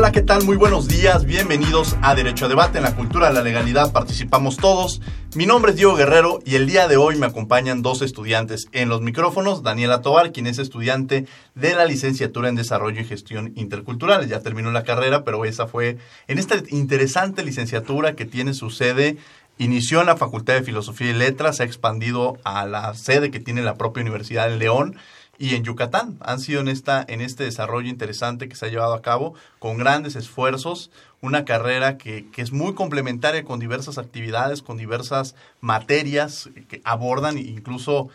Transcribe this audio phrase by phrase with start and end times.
[0.00, 0.44] Hola, ¿qué tal?
[0.44, 1.26] Muy buenos días.
[1.26, 2.78] Bienvenidos a Derecho a Debate.
[2.78, 5.02] En la cultura de la legalidad participamos todos.
[5.34, 8.88] Mi nombre es Diego Guerrero y el día de hoy me acompañan dos estudiantes en
[8.88, 9.62] los micrófonos.
[9.62, 14.26] Daniela Tobar, quien es estudiante de la licenciatura en Desarrollo y Gestión Intercultural.
[14.26, 19.18] Ya terminó la carrera, pero esa fue en esta interesante licenciatura que tiene su sede
[19.60, 23.40] Inició en la Facultad de Filosofía y Letras, se ha expandido a la sede que
[23.40, 24.96] tiene la propia Universidad de León
[25.40, 26.18] y en Yucatán.
[26.20, 29.78] Han sido en, esta, en este desarrollo interesante que se ha llevado a cabo con
[29.78, 30.90] grandes esfuerzos,
[31.22, 37.38] una carrera que, que es muy complementaria con diversas actividades, con diversas materias que abordan
[37.38, 38.10] incluso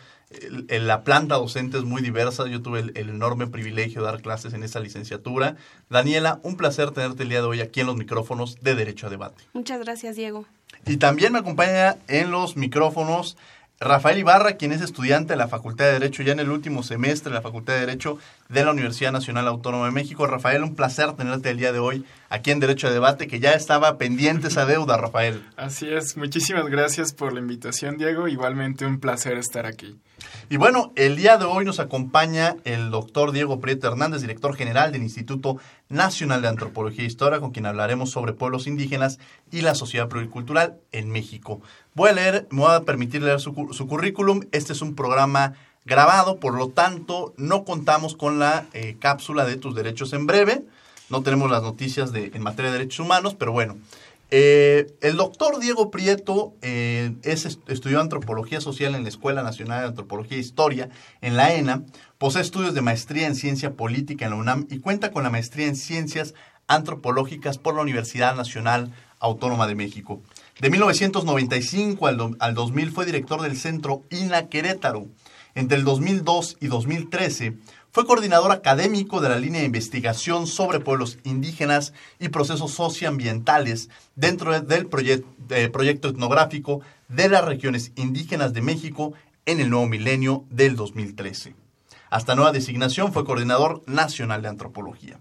[0.68, 2.46] el, la planta docente es muy diversa.
[2.46, 5.56] Yo tuve el, el, enorme privilegio de dar clases en esa licenciatura.
[5.90, 9.10] Daniela, un placer tenerte el día de hoy aquí en los micrófonos de Derecho a
[9.10, 9.42] Debate.
[9.52, 10.46] Muchas gracias, Diego.
[10.84, 13.36] Y también me acompaña en los micrófonos
[13.78, 17.30] Rafael Ibarra, quien es estudiante de la Facultad de Derecho ya en el último semestre
[17.30, 18.16] de la Facultad de Derecho
[18.48, 20.26] de la Universidad Nacional Autónoma de México.
[20.26, 23.52] Rafael, un placer tenerte el día de hoy aquí en Derecho a Debate, que ya
[23.52, 25.42] estaba pendiente esa deuda, Rafael.
[25.58, 28.28] Así es, muchísimas gracias por la invitación, Diego.
[28.28, 29.98] Igualmente un placer estar aquí.
[30.48, 34.92] Y bueno, el día de hoy nos acompaña el doctor Diego Prieto Hernández, director general
[34.92, 39.18] del Instituto Nacional de Antropología e Historia, con quien hablaremos sobre pueblos indígenas
[39.50, 41.60] y la sociedad pluricultural en México.
[41.94, 44.42] Voy a leer, me voy a permitir leer su, currículum.
[44.52, 49.56] Este es un programa grabado, por lo tanto, no contamos con la eh, cápsula de
[49.56, 50.62] tus derechos en breve.
[51.10, 53.76] No tenemos las noticias de, en materia de derechos humanos, pero bueno.
[54.30, 59.86] Eh, el doctor Diego Prieto eh, es, estudió antropología social en la Escuela Nacional de
[59.88, 60.88] Antropología e Historia,
[61.20, 61.84] en la ENA,
[62.18, 65.68] posee estudios de maestría en ciencia política en la UNAM y cuenta con la maestría
[65.68, 66.34] en ciencias
[66.66, 70.20] antropológicas por la Universidad Nacional Autónoma de México.
[70.60, 75.06] De 1995 al, al 2000 fue director del Centro INA Querétaro.
[75.54, 77.56] Entre el 2002 y 2013
[77.96, 84.60] fue coordinador académico de la línea de investigación sobre pueblos indígenas y procesos socioambientales dentro
[84.60, 85.24] del proyect,
[85.72, 89.14] proyecto etnográfico de las regiones indígenas de México
[89.46, 91.54] en el nuevo milenio del 2013.
[92.10, 95.18] Hasta nueva designación fue coordinador nacional de antropología.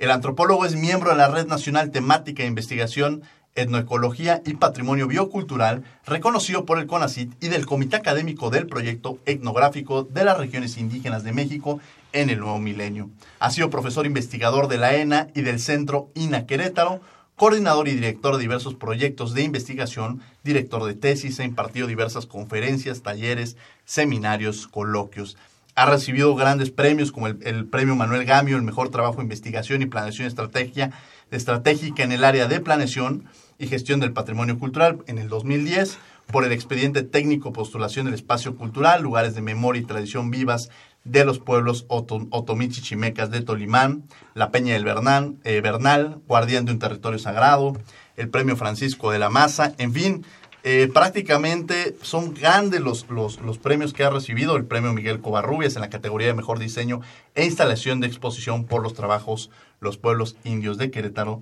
[0.00, 3.22] El antropólogo es miembro de la Red Nacional Temática de Investigación
[3.54, 10.04] Etnoecología y Patrimonio Biocultural, reconocido por el CONACIT y del Comité Académico del Proyecto Etnográfico
[10.04, 11.80] de las Regiones Indígenas de México
[12.12, 13.10] en el nuevo milenio.
[13.38, 17.00] Ha sido profesor investigador de la ENA y del Centro INA Querétaro,
[17.36, 23.02] coordinador y director de diversos proyectos de investigación, director de tesis, ha impartido diversas conferencias,
[23.02, 25.38] talleres, seminarios, coloquios.
[25.74, 29.86] Ha recibido grandes premios como el, Premio Manuel Gamio, el Mejor Trabajo de Investigación y
[29.86, 33.24] Planeación Estratégica en el área de planeación
[33.58, 35.98] y gestión del patrimonio cultural en el 2010
[36.30, 40.70] por el expediente técnico postulación del espacio cultural, lugares de memoria y tradición vivas
[41.04, 46.78] de los pueblos otomichichimecas de Tolimán, la Peña del Bernal, eh, Bernal, guardián de un
[46.78, 47.76] territorio sagrado,
[48.16, 50.24] el premio Francisco de la Maza, en fin,
[50.62, 55.74] eh, prácticamente son grandes los, los, los, premios que ha recibido el premio Miguel Covarrubias
[55.74, 57.00] en la categoría de mejor diseño
[57.34, 59.50] e instalación de exposición por los trabajos
[59.80, 61.40] Los Pueblos Indios de Querétaro.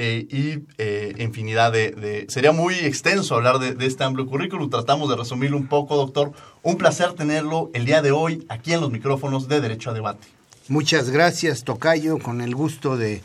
[0.00, 4.70] Eh, y eh, infinidad de, Sería muy extenso hablar de, de, este amplio currículum.
[4.70, 6.32] Tratamos de resumirlo un poco, doctor.
[6.62, 10.28] Un placer tenerlo el día de hoy aquí en los micrófonos de Derecho a Debate.
[10.68, 13.22] Muchas gracias, Tocayo, con el gusto de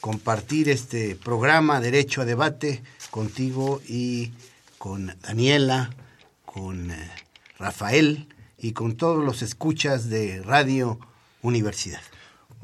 [0.00, 4.30] compartir este programa Derecho a Debate contigo y
[4.78, 5.90] con Daniela,
[6.44, 7.10] con eh,
[7.58, 8.28] Rafael
[8.58, 11.00] y con todos los escuchas de Radio
[11.40, 12.00] Universidad.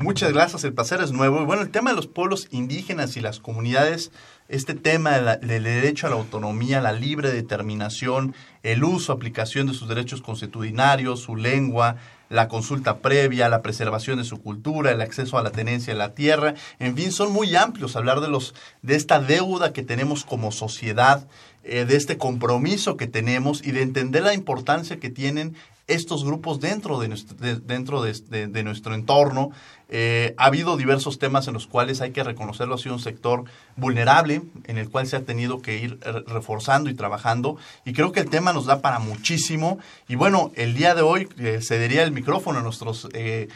[0.01, 1.43] Muchas gracias, el placer es nuevo.
[1.43, 4.13] Y bueno, el tema de los pueblos indígenas y las comunidades,
[4.49, 8.33] este tema del derecho a la autonomía, la libre determinación,
[8.63, 11.97] el uso, aplicación de sus derechos constitucionarios, su lengua,
[12.29, 16.15] la consulta previa, la preservación de su cultura, el acceso a la tenencia de la
[16.15, 20.53] tierra, en fin, son muy amplios hablar de los de esta deuda que tenemos como
[20.53, 21.27] sociedad,
[21.65, 25.57] eh, de este compromiso que tenemos y de entender la importancia que tienen
[25.89, 29.51] estos grupos dentro de nuestro, de, dentro de, de, de nuestro entorno.
[29.89, 33.45] Eh, ha habido diversos temas en los cuales hay que reconocerlo, ha sido un sector
[33.75, 37.57] vulnerable en el cual se ha tenido que ir reforzando y trabajando
[37.87, 41.27] y creo que el tema nos da para muchísimo y bueno, el día de hoy
[41.39, 43.49] eh, cedería el micrófono a nuestros eh,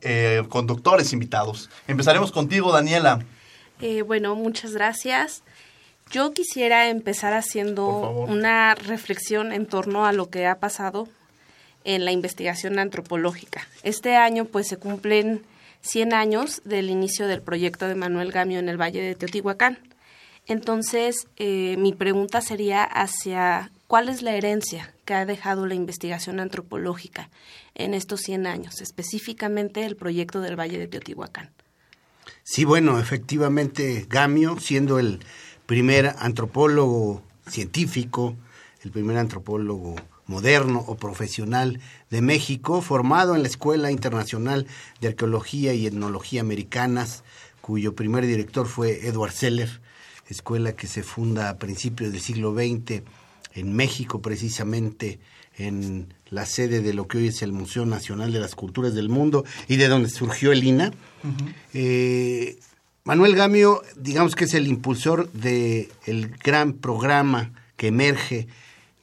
[0.00, 1.68] eh, conductores invitados.
[1.86, 3.22] Empezaremos contigo, Daniela.
[4.06, 5.42] bueno, muchas gracias.
[6.10, 11.08] Yo quisiera empezar haciendo una reflexión en torno a lo que ha pasado
[11.84, 13.68] en la investigación antropológica.
[13.82, 15.42] Este año pues se cumplen
[15.82, 19.78] 100 años del inicio del proyecto de Manuel Gamio en el Valle de Teotihuacán.
[20.46, 26.40] Entonces, eh, mi pregunta sería hacia cuál es la herencia que ha dejado la investigación
[26.40, 27.30] antropológica
[27.74, 31.50] en estos 100 años, específicamente el proyecto del Valle de Teotihuacán.
[32.42, 35.20] Sí, bueno, efectivamente, Gamio, siendo el
[35.66, 38.36] primer antropólogo científico,
[38.82, 41.80] el primer antropólogo moderno o profesional
[42.10, 44.66] de México, formado en la Escuela Internacional
[45.00, 47.24] de Arqueología y Etnología Americanas,
[47.60, 49.80] cuyo primer director fue Edward Seller,
[50.28, 53.02] escuela que se funda a principios del siglo XX
[53.54, 55.18] en México, precisamente
[55.56, 59.08] en la sede de lo que hoy es el Museo Nacional de las Culturas del
[59.08, 60.92] Mundo y de donde surgió el INA.
[61.72, 62.58] Eh,
[63.04, 68.48] Manuel Gamio, digamos que es el impulsor del el gran programa que emerge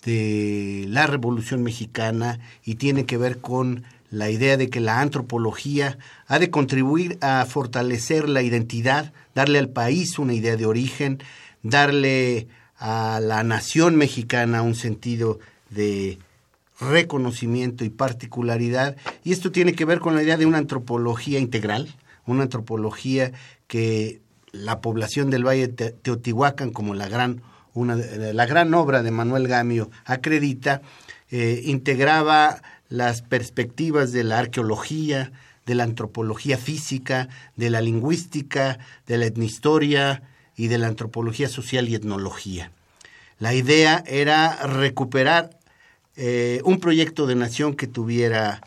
[0.03, 5.97] de la Revolución Mexicana y tiene que ver con la idea de que la antropología
[6.27, 11.19] ha de contribuir a fortalecer la identidad, darle al país una idea de origen,
[11.63, 15.39] darle a la nación mexicana un sentido
[15.69, 16.17] de
[16.79, 18.97] reconocimiento y particularidad.
[19.23, 21.95] Y esto tiene que ver con la idea de una antropología integral,
[22.25, 23.31] una antropología
[23.67, 24.19] que
[24.51, 27.41] la población del Valle de Teotihuacán, como la gran,
[27.73, 30.81] una, la gran obra de Manuel Gamio acredita,
[31.29, 35.31] eh, integraba las perspectivas de la arqueología,
[35.65, 40.23] de la antropología física, de la lingüística, de la etnohistoria
[40.55, 42.71] y de la antropología social y etnología.
[43.39, 45.57] La idea era recuperar
[46.15, 48.61] eh, un proyecto de nación que tuviera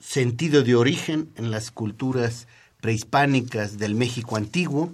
[0.00, 2.48] sentido de origen en las culturas
[2.80, 4.90] prehispánicas del México antiguo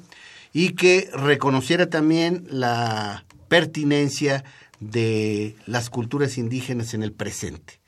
[0.53, 4.45] y que reconociera también la pertinencia
[4.81, 7.81] de las culturas indígenas en el presente.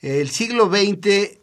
[0.00, 1.38] El siglo XX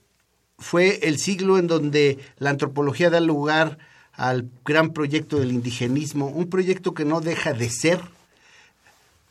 [0.58, 3.80] fue el siglo en donde la antropología da lugar
[4.14, 8.00] al gran proyecto del indigenismo, un proyecto que no deja de ser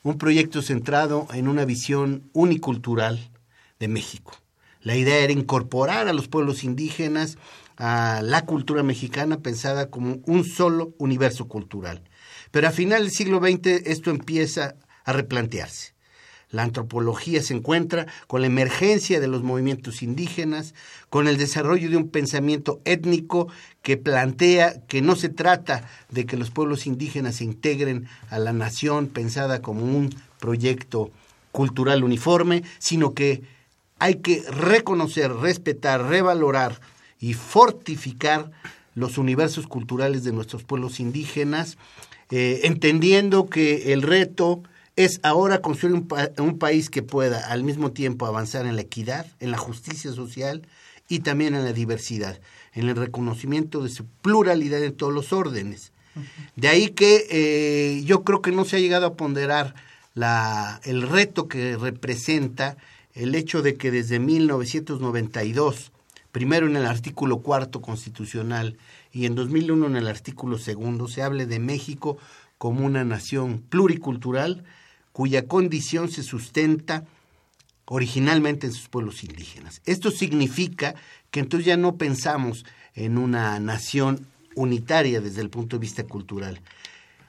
[0.03, 3.31] un proyecto centrado en una visión unicultural
[3.79, 4.33] de México.
[4.83, 7.37] La idea era incorporar a los pueblos indígenas
[7.77, 12.03] a la cultura mexicana pensada como un solo universo cultural.
[12.51, 14.75] Pero a final del siglo XX esto empieza
[15.05, 15.95] a replantearse.
[16.51, 20.75] La antropología se encuentra con la emergencia de los movimientos indígenas,
[21.09, 23.47] con el desarrollo de un pensamiento étnico
[23.83, 28.53] que plantea que no se trata de que los pueblos indígenas se integren a la
[28.53, 31.13] nación pensada como un proyecto
[31.53, 33.43] cultural uniforme, sino que
[34.01, 36.81] hay que reconocer, respetar, revalorar
[37.21, 38.51] y fortificar
[38.95, 41.77] los universos culturales de nuestros pueblos indígenas,
[42.31, 44.63] eh, entendiendo que el reto
[44.97, 48.83] es ahora construir un, pa un, país que pueda al mismo tiempo avanzar en la
[48.83, 50.63] equidad, en la justicia social
[51.09, 52.41] y también en la diversidad,
[52.73, 55.93] en el reconocimiento de su pluralidad en todos los órdenes.
[56.57, 59.75] De ahí que eh, yo creo que no se ha llegado a ponderar
[60.15, 62.77] la, el reto que representa
[63.15, 65.93] el hecho de que desde 1992,
[66.33, 68.77] primero en el artículo cuarto constitucional
[69.13, 72.19] y en 2001 en el artículo segundo, se hable de México
[72.59, 74.65] como una nación pluricultural
[75.13, 77.05] cuya condición se sustenta
[77.87, 79.83] originalmente en sus pueblos indígenas.
[79.85, 80.95] Esto significa
[81.31, 86.61] que entonces ya no pensamos en una nación unitaria desde el punto de vista cultural.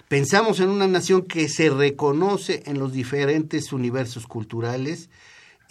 [0.07, 5.09] Pensamos en una nación que se reconoce en los diferentes universos culturales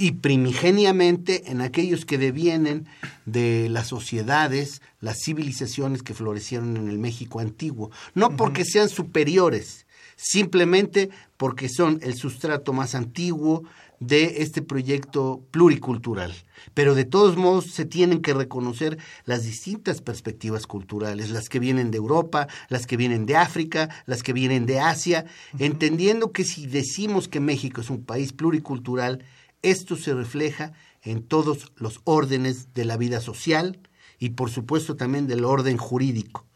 [0.00, 2.86] y primigeniamente en aquellos que devienen
[3.26, 9.86] de las sociedades, las civilizaciones que florecieron en el México antiguo, no porque sean superiores,
[10.16, 13.64] simplemente porque son el sustrato más antiguo
[13.98, 16.34] de este proyecto pluricultural.
[16.72, 21.90] Pero de todos modos se tienen que reconocer las distintas perspectivas culturales, las que vienen
[21.90, 25.66] de Europa, las que vienen de África, las que vienen de Asia, uh -huh.
[25.66, 29.22] entendiendo que si decimos que México es un país pluricultural,
[29.62, 33.78] esto se refleja en todos los órdenes de la vida social
[34.18, 36.46] y por supuesto también del orden jurídico.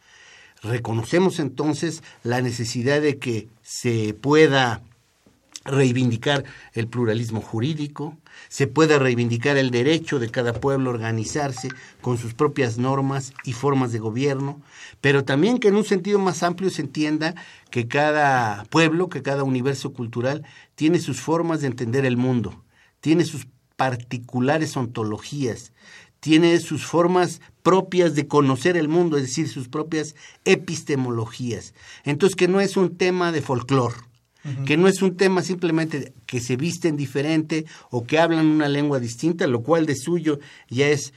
[0.63, 4.83] Reconocemos entonces la necesidad de que se pueda
[5.65, 6.45] reivindicar
[6.75, 8.17] el pluralismo jurídico,
[8.49, 11.69] se pueda reivindicar el derecho de cada pueblo a organizarse
[12.01, 14.61] con sus propias normas y formas de gobierno,
[15.01, 17.35] pero también que en un sentido más amplio se entienda
[17.71, 20.45] que cada pueblo, que cada universo cultural
[20.75, 22.64] tiene sus formas de entender el mundo,
[23.05, 23.47] tiene sus
[23.77, 25.75] particulares ontologías,
[26.21, 30.15] tiene sus formas propias de conocer el mundo, es decir, sus propias
[30.47, 31.75] epistemologías.
[32.05, 33.97] Entonces, que no es un tema de folclore,
[34.65, 39.01] que no es un tema simplemente que se visten diferente o que hablan una lengua
[39.01, 40.39] distinta, lo cual de suyo
[40.71, 41.13] ya es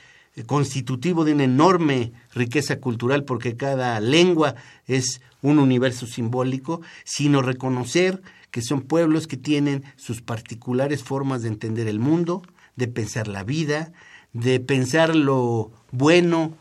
[0.45, 8.21] constitutivo de una enorme riqueza cultural porque cada lengua es un universo simbólico, sino reconocer
[8.51, 12.43] que son pueblos que tienen sus particulares formas de entender el mundo,
[12.75, 13.91] de pensar la vida,
[14.33, 16.55] de pensar lo bueno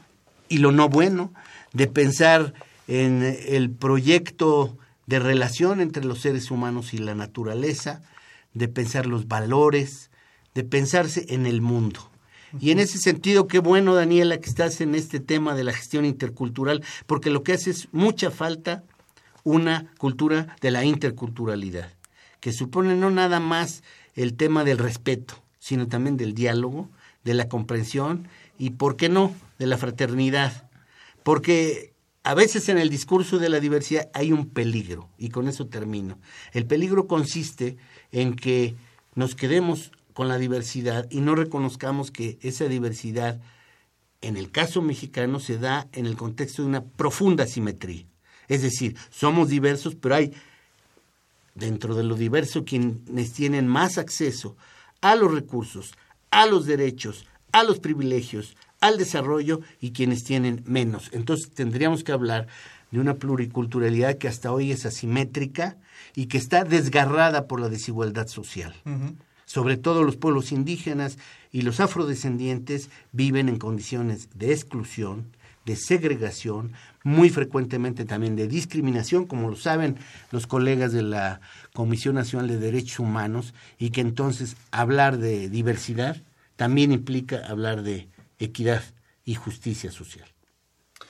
[0.49, 1.33] y lo no bueno,
[1.73, 2.55] de pensar
[2.89, 8.03] en el proyecto de relación entre los seres humanos y la naturaleza,
[8.55, 10.11] de pensar los valores,
[10.55, 12.11] de pensarse en el mundo.
[12.61, 16.05] Y en ese sentido, qué bueno, Daniela, que estás en este tema de la gestión
[16.05, 18.85] intercultural, porque lo que hace es mucha falta
[19.45, 21.93] una cultura de la interculturalidad,
[22.41, 23.83] que supone no nada más
[24.15, 26.89] el tema del respeto, sino también del diálogo,
[27.25, 30.69] de la comprensión y, ¿por qué no?, de la fraternidad.
[31.23, 35.67] Porque a veces en el discurso de la diversidad hay un peligro, y con eso
[35.67, 36.19] termino.
[36.53, 37.77] El peligro consiste
[38.13, 38.75] en que
[39.15, 43.39] nos quedemos con la diversidad y no reconozcamos que esa diversidad,
[44.23, 48.07] en el caso mexicano, se da en el contexto de una profunda simetría.
[48.49, 50.33] Es decir, somos diversos, pero hay
[51.55, 54.57] dentro de lo diverso quienes tienen más acceso
[55.03, 55.93] a los recursos,
[56.31, 61.11] a los derechos, a los privilegios, al desarrollo y quienes tienen menos.
[61.13, 62.47] Entonces tendríamos que hablar
[62.91, 65.77] de una pluriculturalidad que hasta hoy es asimétrica
[66.15, 68.75] y que está desgarrada por la desigualdad social.
[69.47, 71.19] Sobre todo los pueblos indígenas
[71.53, 75.33] y los afrodescendientes viven en condiciones de exclusión,
[75.65, 76.73] de segregación,
[77.03, 79.97] muy frecuentemente también de discriminación, como lo saben
[80.31, 81.41] los colegas de la
[81.73, 86.17] Comisión Nacional de Derechos Humanos, y que entonces hablar de diversidad
[86.57, 88.83] también implica hablar de equidad
[89.25, 90.29] y justicia social.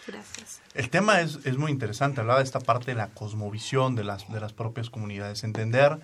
[0.06, 0.60] Gracias.
[0.74, 4.30] El tema es, es muy interesante, hablaba de esta parte de la cosmovisión de las,
[4.30, 5.98] de las propias comunidades, entender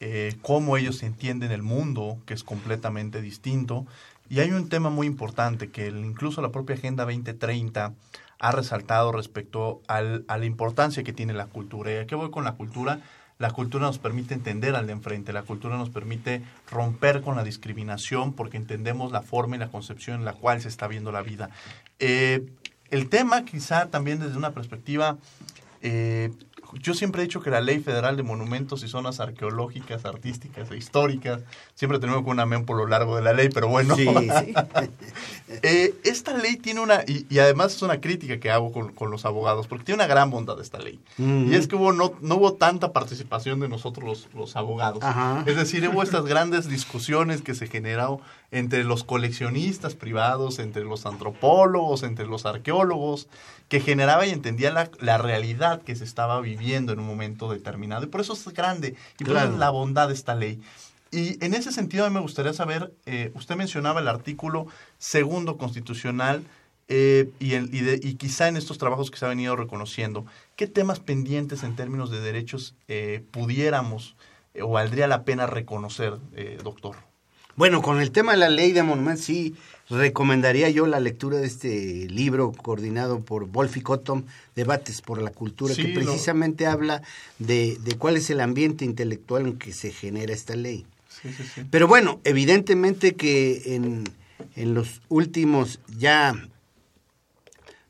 [0.00, 3.86] eh, cómo ellos entienden el mundo, que es completamente distinto.
[4.28, 7.94] Y hay un tema muy importante que incluso la propia Agenda 2030
[8.38, 11.92] ha resaltado respecto a la importancia que tiene la cultura.
[11.92, 13.00] ¿Y a qué voy con la cultura?
[13.38, 17.44] La cultura nos permite entender al de enfrente, la cultura nos permite romper con la
[17.44, 21.22] discriminación porque entendemos la forma y la concepción en la cual se está viendo la
[21.22, 21.50] vida.
[21.98, 22.46] Eh,
[22.90, 25.18] el tema quizá también desde una perspectiva
[25.82, 26.32] eh,
[26.80, 30.76] yo siempre he dicho que la Ley Federal de Monumentos y Zonas Arqueológicas, Artísticas e
[30.76, 31.40] Históricas,
[31.74, 33.96] siempre tenemos con un amén por lo largo de la ley, pero bueno.
[35.62, 39.66] Eh, esta ley tiene una, y, además es una crítica que hago con, los abogados,
[39.68, 40.98] porque tiene una gran bondad esta ley.
[41.18, 45.02] Y es que hubo, no, no hubo tanta participación de nosotros los, abogados.
[45.46, 48.18] Es decir, hubo estas grandes discusiones que se generaron
[48.50, 53.28] entre los coleccionistas privados, entre los antropólogos, entre los arqueólogos,
[53.68, 58.04] que generaba y entendía la, la realidad que se estaba viviendo en un momento determinado.
[58.04, 60.60] Y por eso es grande, y por eso es la bondad de esta ley.
[61.10, 64.66] Y en ese sentido a mí me gustaría saber, eh, usted mencionaba el artículo
[64.98, 66.44] segundo constitucional
[66.88, 70.26] eh, y, el, y, quizá en estos trabajos que se ha venido reconociendo,
[70.56, 74.16] ¿qué temas pendientes en términos de derechos eh, pudiéramos
[74.60, 76.18] o valdría la pena reconocer,
[76.62, 76.96] doctor?
[77.56, 79.54] Bueno, con el tema de la ley de monumentos, sí,
[79.88, 85.74] recomendaría yo la lectura de este libro coordinado por Wolfi Cottom, Debates por la Cultura,
[85.74, 87.02] que precisamente habla
[87.38, 90.86] de, de, cuál es el ambiente intelectual en que se genera esta ley.
[91.70, 94.04] Pero bueno, evidentemente que en,
[94.54, 96.34] en, los últimos ya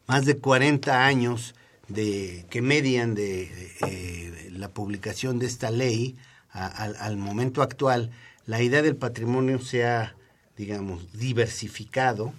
[0.06, 1.56] más de 40 años
[1.88, 3.50] de, que median de
[3.88, 6.14] eh, la publicación de esta ley
[6.52, 8.10] al momento actual,
[8.46, 10.14] la idea del patrimonio se ha,
[10.56, 12.32] digamos, diversificado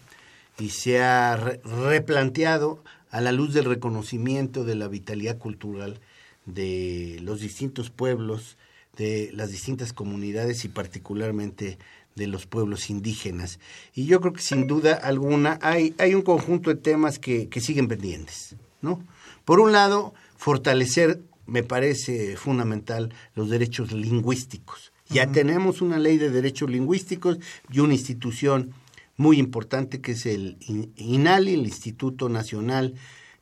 [0.58, 6.00] y se ha replanteado a la luz del reconocimiento de la vitalidad cultural
[6.46, 8.58] de los distintos pueblos,
[8.96, 11.78] de las distintas comunidades y particularmente
[12.16, 13.60] de los pueblos indígenas.
[13.94, 17.62] Y yo creo que sin duda alguna hay, hay un conjunto de temas que, que
[17.62, 19.04] siguen pendientes, ¿no?
[19.46, 24.92] Por un lado, fortalecer, me parece fundamental, los derechos lingüísticos.
[25.10, 27.40] Ya tenemos una ley de derechos lingüísticos
[27.72, 28.74] y una institución
[29.16, 30.58] muy importante que es el
[30.96, 32.94] INALI, el Instituto Nacional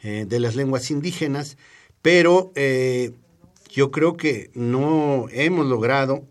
[0.01, 1.57] eh, de las Lenguas Indígenas,
[2.01, 3.11] pero eh,
[3.69, 6.25] yo creo que no hemos logrado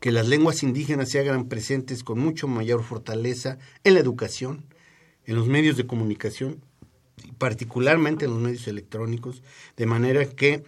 [0.00, 4.64] que las lenguas indígenas se hagan presentes con mucho mayor fortaleza en la educación,
[5.26, 6.64] en los medios de comunicación,
[7.38, 9.42] particularmente en los medios electrónicos,
[9.76, 10.64] de manera que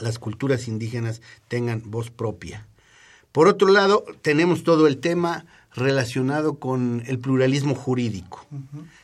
[0.00, 2.66] las culturas indígenas tengan voz propia.
[3.32, 8.44] Por otro lado, tenemos todo el tema relacionado con el pluralismo jurídico.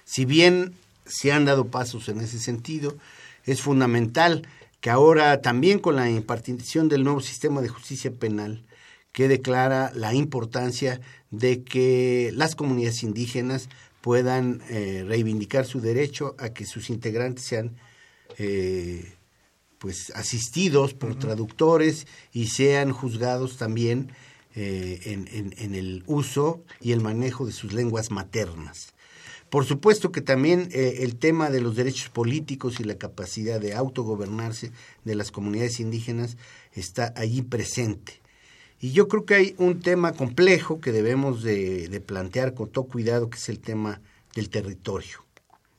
[0.04, 0.74] Si bien
[1.04, 2.96] se han dado pasos en ese sentido,
[3.44, 4.46] es fundamental
[4.80, 8.64] que ahora también con la impartición del nuevo sistema de justicia penal,
[9.12, 11.00] que declara la importancia
[11.30, 13.68] de que las comunidades indígenas
[14.00, 17.76] puedan eh, reivindicar su derecho a que sus integrantes sean
[18.38, 19.15] eh,
[19.78, 24.12] pues asistidos por traductores y sean juzgados también
[24.54, 28.95] eh, en, en, el uso y el manejo de sus lenguas maternas.
[29.50, 33.75] Por supuesto que también eh, el tema de los derechos políticos y la capacidad de
[33.75, 34.73] autogobernarse
[35.04, 36.37] de las comunidades indígenas
[36.73, 38.21] está allí presente.
[38.80, 42.85] Y yo creo que hay un tema complejo que debemos de, de plantear con todo
[42.85, 44.00] cuidado, que es el tema
[44.35, 45.25] del territorio,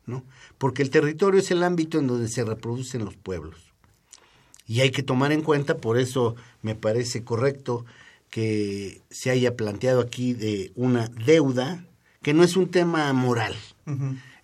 [0.06, 0.24] ¿no?
[0.58, 3.67] Porque el territorio es el ámbito en donde se reproducen los pueblos.
[4.68, 7.86] Y hay que tomar en cuenta, por eso me parece correcto
[8.30, 11.86] que se haya planteado aquí de una deuda,
[12.22, 13.56] que no es un tema moral,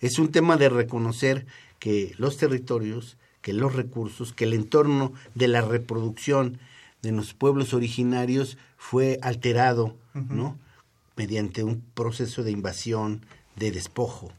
[0.00, 1.46] es un tema de reconocer
[1.78, 6.58] que los territorios, que los recursos, que el entorno de la reproducción
[7.02, 10.58] de los pueblos originarios fue alterado, ¿no?
[11.16, 13.26] Mediante un proceso de invasión,
[13.56, 14.32] de despojo.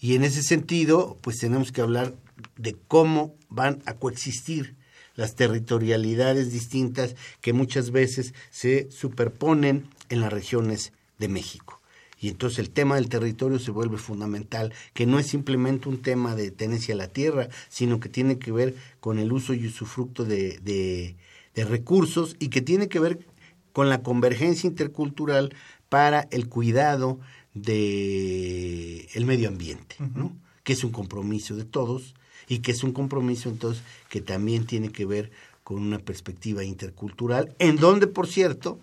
[0.00, 2.14] Y en ese sentido, pues tenemos que hablar
[2.56, 4.74] de cómo van a coexistir
[5.14, 11.80] las territorialidades distintas que muchas veces se superponen en las regiones de México.
[12.20, 16.34] Y entonces el tema del territorio se vuelve fundamental, que no es simplemente un tema
[16.34, 20.24] de tenencia a la tierra, sino que tiene que ver con el uso y usufructo
[20.24, 21.16] de, de,
[21.54, 23.26] de recursos y que tiene que ver
[23.72, 25.54] con la convergencia intercultural
[25.88, 27.20] para el cuidado
[27.54, 30.36] del el medio ambiente, ¿no?
[30.62, 32.14] que es un compromiso de todos
[32.50, 35.30] y que es un compromiso entonces que también tiene que ver
[35.62, 38.80] con una perspectiva intercultural, en donde, por cierto,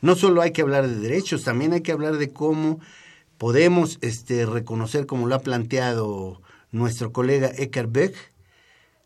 [0.00, 2.80] no solo hay que hablar de derechos, también hay que hablar de cómo
[3.36, 6.40] podemos este, reconocer, como lo ha planteado
[6.72, 8.32] nuestro colega Eckhart Beck,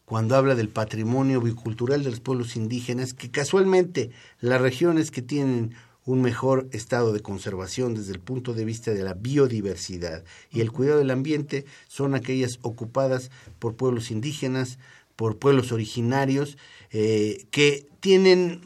[0.05, 5.75] cuando habla del patrimonio bicultural de los pueblos indígenas, que casualmente las regiones que tienen
[6.05, 10.73] un mejor estado de conservación desde el punto de vista de la biodiversidad y el
[10.73, 14.79] cuidado del ambiente son aquellas ocupadas por pueblos indígenas,
[15.17, 16.57] por pueblos originarios,
[16.91, 18.63] eh, que tienen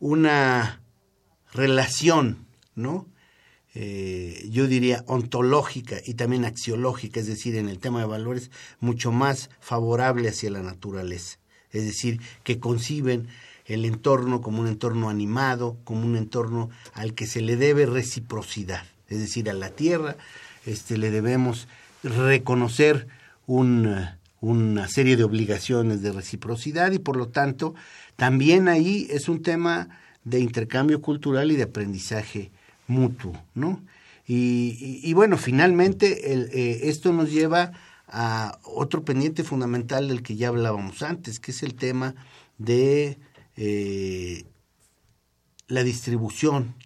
[0.00, 0.80] una
[1.52, 3.06] relación, ¿no?
[3.74, 9.12] Eh, yo diría ontológica y también axiológica, es decir, en el tema de valores, mucho
[9.12, 11.38] más favorable hacia la naturaleza.
[11.70, 13.28] Es decir, que conciben
[13.68, 18.82] el entorno como un entorno animado, como un entorno al que se le debe reciprocidad,
[19.08, 20.16] es decir, a la tierra
[20.66, 21.68] este, le debemos
[22.02, 23.06] reconocer
[23.46, 27.74] una serie de obligaciones de reciprocidad y por lo tanto
[28.16, 29.88] también ahí es un tema
[30.24, 32.50] de intercambio cultural y de aprendizaje
[32.86, 33.80] mutuo, ¿no?
[34.30, 37.72] Y, bueno, finalmente eh, esto nos lleva
[38.08, 42.14] a otro pendiente fundamental del que ya hablábamos antes, que es el tema
[42.58, 43.18] de
[43.60, 44.44] eh,
[45.66, 46.76] la distribución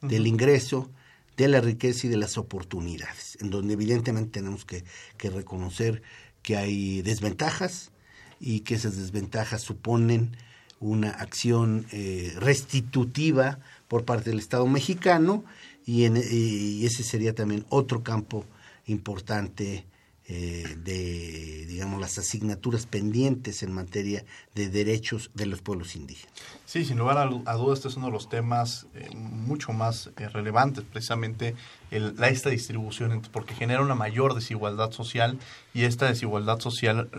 [0.00, 0.88] del ingreso,
[1.36, 4.84] de la riqueza y de las oportunidades, en donde evidentemente tenemos que,
[5.18, 6.02] reconocer
[6.42, 7.90] que hay desventajas
[8.38, 10.36] y que esas desventajas suponen
[10.78, 15.44] una acción eh, restitutiva por parte del Estado mexicano
[15.84, 18.44] y, en, y ese sería también otro campo
[18.86, 19.84] importante
[20.32, 26.32] eh, de, digamos, las asignaturas pendientes en materia de derechos de los pueblos indígenas.
[26.66, 30.28] Sí, sin lugar a, dudas, este es uno de los temas eh, mucho más eh,
[30.28, 31.56] relevantes, precisamente
[31.90, 35.36] el, la, esta distribución, porque genera una mayor desigualdad social
[35.74, 37.10] y esta desigualdad social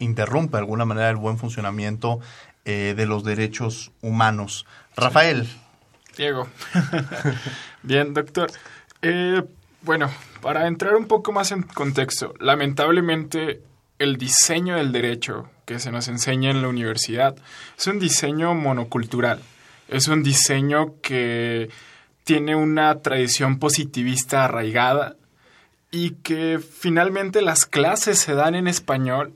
[0.00, 2.18] interrumpe de alguna manera el buen funcionamiento
[2.64, 4.66] de los derechos humanos.
[4.94, 5.48] Rafael.
[6.16, 6.48] Diego.
[7.82, 8.50] Bien, doctor.
[9.88, 10.10] Bueno,
[10.42, 13.62] para entrar un poco más en contexto, lamentablemente
[13.98, 17.34] el diseño del derecho que se nos enseña en la universidad
[17.78, 19.40] es un diseño monocultural,
[19.88, 21.70] es un diseño que
[22.24, 25.16] tiene una tradición positivista arraigada
[25.90, 29.32] y que finalmente las clases se dan en español,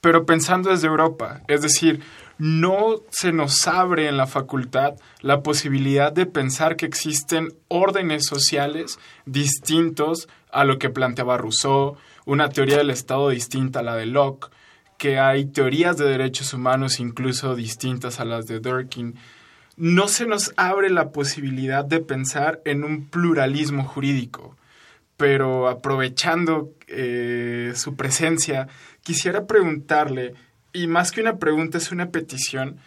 [0.00, 2.04] pero pensando desde Europa, es decir,
[2.38, 8.98] no se nos abre en la facultad la posibilidad de pensar que existen órdenes sociales
[9.26, 14.50] distintos a lo que planteaba Rousseau, una teoría del Estado distinta a la de Locke,
[14.98, 19.14] que hay teorías de derechos humanos incluso distintas a las de Durkheim.
[19.76, 24.56] No se nos abre la posibilidad de pensar en un pluralismo jurídico,
[25.16, 28.68] pero aprovechando eh, su presencia,
[29.02, 30.34] quisiera preguntarle,
[30.72, 32.78] y más que una pregunta es una petición,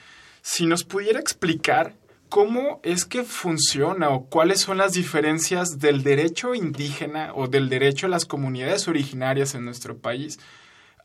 [0.42, 1.94] si nos pudiera explicar
[2.32, 8.06] ¿cómo es que funciona o cuáles son las diferencias del derecho indígena o del derecho
[8.06, 10.40] a las comunidades originarias en nuestro país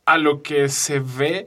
[0.05, 1.45] a lo que se ve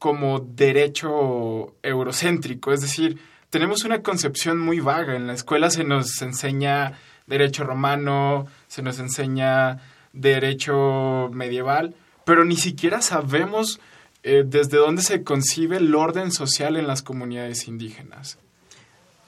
[0.00, 2.72] como derecho eurocéntrico?
[2.72, 5.14] Es decir, tenemos una concepción muy vaga.
[5.14, 9.78] En la escuela se nos enseña derecho romano, se nos enseña
[10.12, 13.78] derecho medieval, pero ni siquiera sabemos
[14.22, 18.38] eh, desde dónde se concibe el orden social en las comunidades indígenas.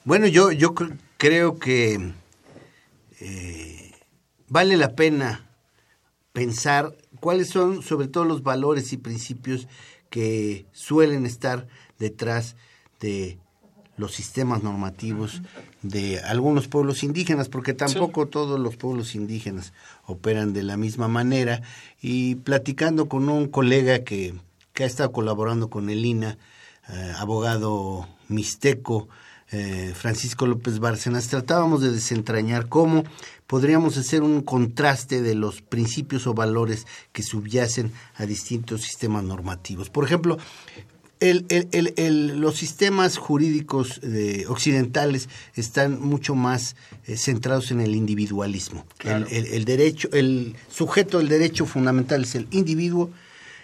[0.05, 0.75] Bueno, yo, yo
[1.17, 2.13] creo que
[3.21, 3.93] eh,
[4.49, 5.49] vale la pena
[6.33, 9.69] pensar cuáles son sobre todo los valores y principios
[10.11, 12.57] que suelen estar detrás
[13.01, 13.39] de
[13.97, 15.43] los sistemas normativos
[15.83, 19.73] de algunos pueblos indígenas, porque tampoco todos los pueblos indígenas
[20.05, 21.63] operan de la misma manera.
[22.01, 24.35] Y platicando con un colega que,
[24.73, 26.39] que ha estado colaborando con el INA,
[26.89, 29.09] eh, abogado mixteco,
[29.51, 33.05] eh, Francisco López Bárcenas, tratábamos de desentrañar cómo
[33.47, 39.91] podríamos hacer un contraste de los principios o valores que subyacen a distintos sistemas normativos.
[39.91, 40.39] Por ejemplo,
[41.23, 46.75] el, el, el, los sistemas jurídicos eh, occidentales están mucho más
[47.07, 48.87] eh, centrados en el individualismo.
[49.05, 53.11] El, derecho, el sujeto del derecho fundamental es el individuo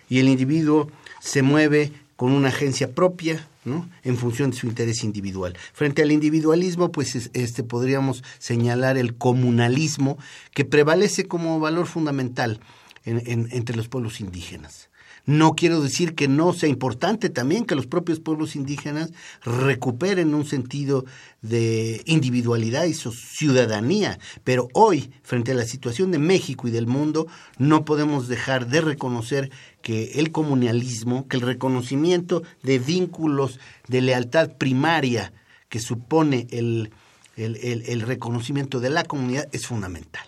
[0.09, 0.91] y el individuo
[1.21, 3.89] se mueve con una agencia propia, ¿no?
[4.03, 5.57] en función de su interés individual.
[5.73, 10.19] Frente al individualismo, pues este podríamos señalar el comunalismo
[10.53, 12.61] que prevalece como valor fundamental
[13.05, 14.89] entre los pueblos indígenas.
[15.29, 19.13] No quiero decir que no sea importante también que los propios pueblos indígenas
[19.45, 21.05] recuperen un sentido
[21.43, 26.87] de individualidad y su ciudadanía, pero hoy, frente a la situación de México y del
[26.87, 27.27] mundo,
[27.59, 29.51] no podemos dejar de reconocer
[29.89, 35.33] que el comunalismo, que el reconocimiento de vínculos de lealtad primaria
[35.71, 36.93] que supone el,
[37.37, 40.27] el, reconocimiento de la comunidad es fundamental.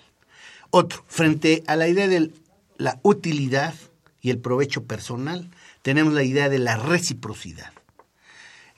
[0.71, 2.31] Otro, frente a la idea de
[2.79, 3.75] la utilidad,
[4.23, 5.51] y el provecho personal,
[5.83, 7.75] tenemos la idea de la reciprocidad.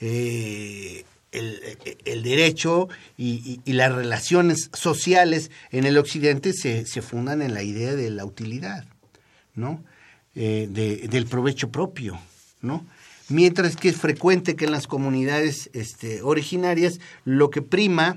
[0.00, 7.94] Eh, el, derecho y, las relaciones sociales en el occidente se, fundan en la idea
[7.94, 8.84] de la utilidad,
[9.54, 9.84] ¿no?
[10.34, 10.66] Eh,
[11.10, 12.18] del provecho propio,
[12.62, 12.86] ¿no?
[13.28, 18.14] Mientras que es frecuente que en las comunidades este, originarias lo que prima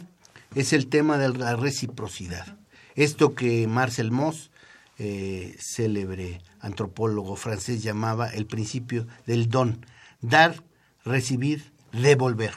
[0.56, 2.58] es el tema de la reciprocidad.
[2.96, 4.50] Esto que Marcel Moss
[4.98, 9.86] eh, célebre antropólogo francés llamaba el principio del don,
[10.22, 10.64] dar,
[11.04, 12.54] recibir, devolver.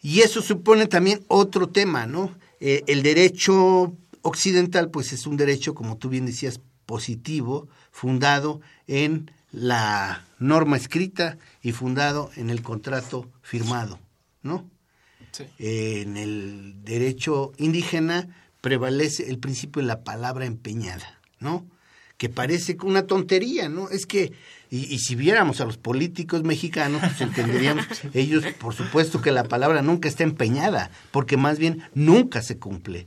[0.00, 2.34] Y eso supone también otro tema, ¿no?
[2.60, 3.92] Eh, el derecho
[4.22, 11.36] occidental, pues es un derecho, como tú bien decías, positivo, fundado en la norma escrita
[11.60, 14.00] y fundado en el contrato firmado,
[14.42, 14.66] ¿no?
[15.58, 21.64] en el derecho indígena prevalece el principio de la palabra empeñada, ¿no?
[22.16, 23.90] Que parece una tontería, ¿no?
[23.90, 24.32] Es que,
[24.70, 29.82] y, si viéramos a los políticos mexicanos, pues entenderíamos, ellos, por supuesto que la palabra
[29.82, 33.06] nunca está empeñada, porque más bien nunca se cumple.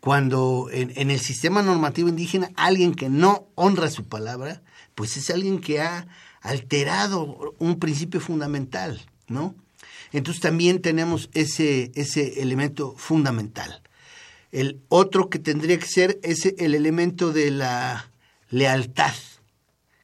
[0.00, 4.62] Cuando en, en el sistema normativo indígena, alguien que no honra su palabra,
[4.94, 6.06] pues es alguien que ha
[6.42, 9.54] alterado un principio fundamental, ¿no?
[10.12, 13.82] Entonces también tenemos ese, ese elemento fundamental.
[14.52, 18.10] El otro que tendría que ser es el elemento de la
[18.50, 19.14] lealtad,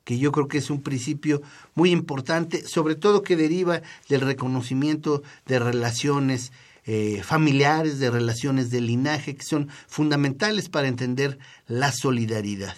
[0.06, 1.42] que yo creo que es un principio
[1.74, 6.52] muy importante, sobre todo que deriva del reconocimiento de relaciones
[6.84, 12.76] eh, familiares, de relaciones de linaje, que son fundamentales para entender la solidaridad.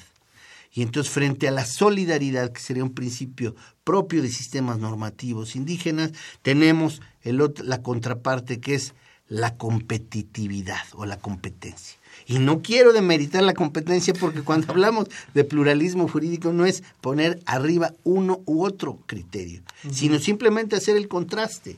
[0.72, 6.12] Y entonces frente a la solidaridad, que sería un principio propio de sistemas normativos indígenas,
[6.40, 8.94] tenemos la contraparte que es
[9.28, 11.97] la competitividad o la competencia.
[12.28, 17.40] Y no quiero demeritar la competencia porque cuando hablamos de pluralismo jurídico no es poner
[17.46, 21.76] arriba uno u otro criterio, sino simplemente hacer el contraste.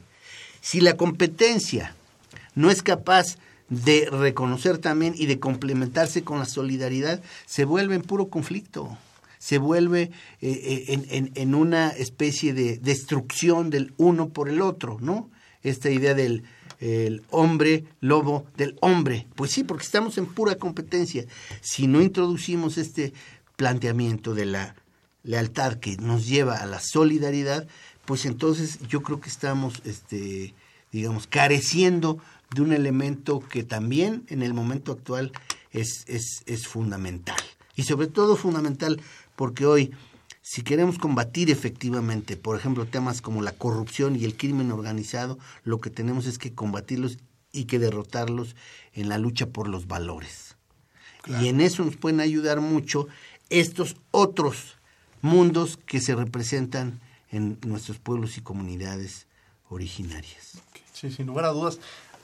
[0.61, 1.95] Si la competencia
[2.55, 3.37] no es capaz
[3.69, 8.99] de reconocer también y de complementarse con la solidaridad, se vuelve en puro conflicto,
[9.39, 10.11] se vuelve eh,
[10.43, 15.31] eh, en, en, en una especie de destrucción del uno por el otro, ¿no?
[15.63, 16.43] Esta idea del
[16.81, 19.27] el hombre lobo del hombre.
[19.37, 21.25] Pues sí, porque estamos en pura competencia.
[21.61, 23.13] Si no introducimos este
[23.57, 24.75] planteamiento de la
[25.23, 27.69] lealtad que nos lleva a la solidaridad,
[28.07, 30.55] pues entonces yo creo que estamos, este,
[30.91, 32.19] digamos, careciendo
[32.55, 35.33] de un elemento que también en el momento actual
[35.73, 37.37] es, es, es fundamental.
[37.77, 39.01] Y sobre todo fundamental
[39.37, 39.93] porque hoy
[40.43, 45.81] si queremos combatir efectivamente, por ejemplo, temas como la corrupción y el crimen organizado, lo
[45.81, 47.19] que tenemos es que combatirlos
[47.53, 48.57] y que derrotarlos
[48.95, 50.57] en la lucha por los valores.
[51.41, 53.07] Y en eso nos pueden ayudar mucho
[53.51, 54.77] estos otros
[55.21, 57.01] mundos que se representan
[57.31, 59.27] en nuestros pueblos y comunidades
[59.69, 60.59] originarias.
[60.93, 61.79] Sí, sin lugar a dudas.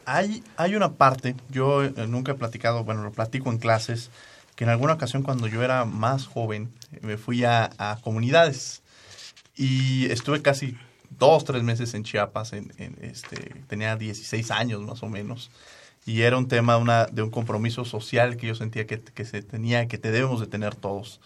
[0.07, 4.11] Hay, hay una parte, yo eh, nunca he platicado, bueno, lo platico en clases,
[4.57, 7.71] que en alguna ocasión cuando yo era más joven me fui a,
[8.03, 8.83] comunidades
[9.55, 10.77] y estuve casi
[11.11, 15.51] dos, tres meses en Chiapas, este, tenía 16 años más o menos,
[16.05, 19.99] y era un tema de un compromiso social que yo sentía que, se tenía, que
[19.99, 21.21] te debemos de tener todos.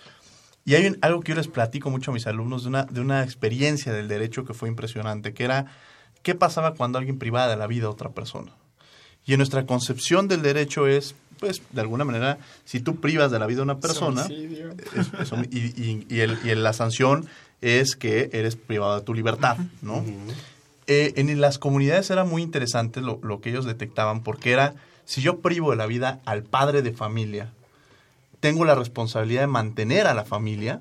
[0.65, 3.23] Y hay algo que yo les platico mucho a mis alumnos de una, de una
[3.23, 5.67] experiencia del derecho que fue impresionante, que era
[6.23, 8.53] qué pasaba cuando alguien privaba de la vida a otra persona.
[9.27, 13.39] Y en nuestra concepción del derecho es, pues, de alguna manera, si tú privas de
[13.39, 14.23] la vida a una persona,
[14.97, 17.27] es- es y, y- y el- y el- la sanción
[17.61, 20.05] es que eres privado de tu libertad, ¿no?
[20.87, 25.21] Eh, en las comunidades era muy interesante lo, lo que ellos detectaban, porque era, si
[25.21, 27.53] yo privo de la vida al padre de familia,
[28.41, 30.81] tengo la responsabilidad de mantener a la familia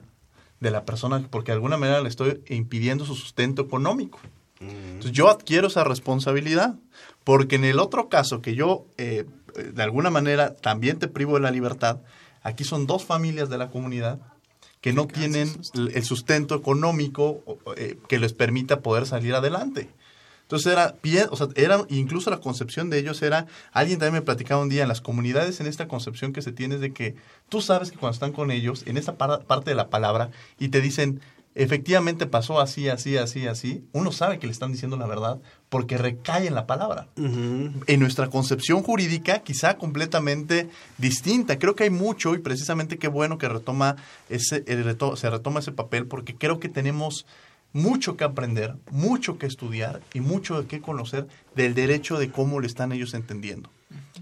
[0.61, 4.19] de la persona, porque de alguna manera le estoy impidiendo su sustento económico.
[4.59, 6.75] Entonces yo adquiero esa responsabilidad,
[7.23, 9.25] porque en el otro caso que yo eh,
[9.73, 11.99] de alguna manera también te privo de la libertad,
[12.43, 14.19] aquí son dos familias de la comunidad
[14.81, 17.41] que no tienen el sustento económico
[17.75, 19.89] eh, que les permita poder salir adelante.
[20.43, 24.21] Entonces era, bien- o sea, era incluso la concepción de ellos era, alguien también me
[24.21, 27.15] platicaba un día en las comunidades, en esta concepción que se tiene es de que
[27.49, 30.69] tú sabes que cuando están con ellos, en esa par- parte de la palabra, y
[30.69, 31.21] te dicen,
[31.63, 35.97] efectivamente pasó así, así, así, así, uno sabe que le están diciendo la verdad porque
[35.97, 37.07] recae en la palabra.
[37.15, 41.59] En nuestra concepción jurídica, quizá completamente distinta.
[41.59, 43.97] Creo que hay mucho y precisamente qué bueno que retoma
[44.29, 47.25] ese, el reto- se retoma ese papel porque creo que tenemos
[47.73, 52.65] mucho que aprender, mucho que estudiar y mucho que conocer del derecho de cómo lo
[52.65, 53.69] están ellos entendiendo.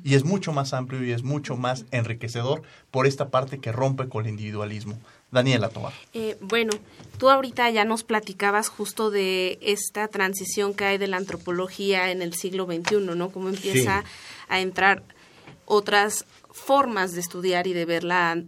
[0.03, 4.07] Y es mucho más amplio y es mucho más enriquecedor por esta parte que rompe
[4.09, 4.97] con el individualismo.
[5.31, 5.93] Daniela Tobar.
[6.13, 6.71] Eh, bueno,
[7.17, 12.21] tú ahorita ya nos platicabas justo de esta transición que hay de la antropología en
[12.21, 13.31] el siglo XXI, ¿no?
[13.31, 14.03] Cómo empieza
[14.47, 15.03] a entrar
[15.65, 18.41] otras formas de estudiar y de verla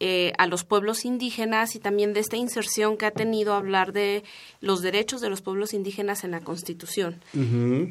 [0.00, 4.22] eh, a los pueblos indígenas y también de esta inserción que ha tenido hablar de
[4.60, 7.20] los derechos de los pueblos indígenas en la Constitución.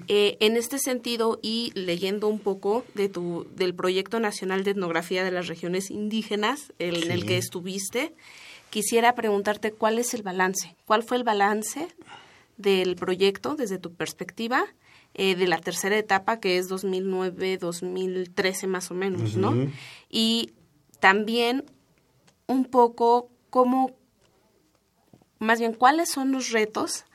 [0.08, 5.24] Eh, en este sentido, y leyendo un poco de tu, del Proyecto Nacional de Etnografía
[5.26, 8.14] de las Regiones Indígenas, el- en el que estuviste,
[8.70, 10.76] quisiera preguntarte cuál es el balance.
[10.86, 11.88] ¿Cuál fue el balance
[12.58, 14.66] del proyecto desde tu perspectiva
[15.14, 19.52] eh, de la tercera etapa, que es 2009-2013 más o menos, ¿no?
[20.10, 20.52] Y
[21.00, 21.64] también
[22.48, 23.92] un poco cómo,
[25.40, 27.06] más bien, cuáles son los retos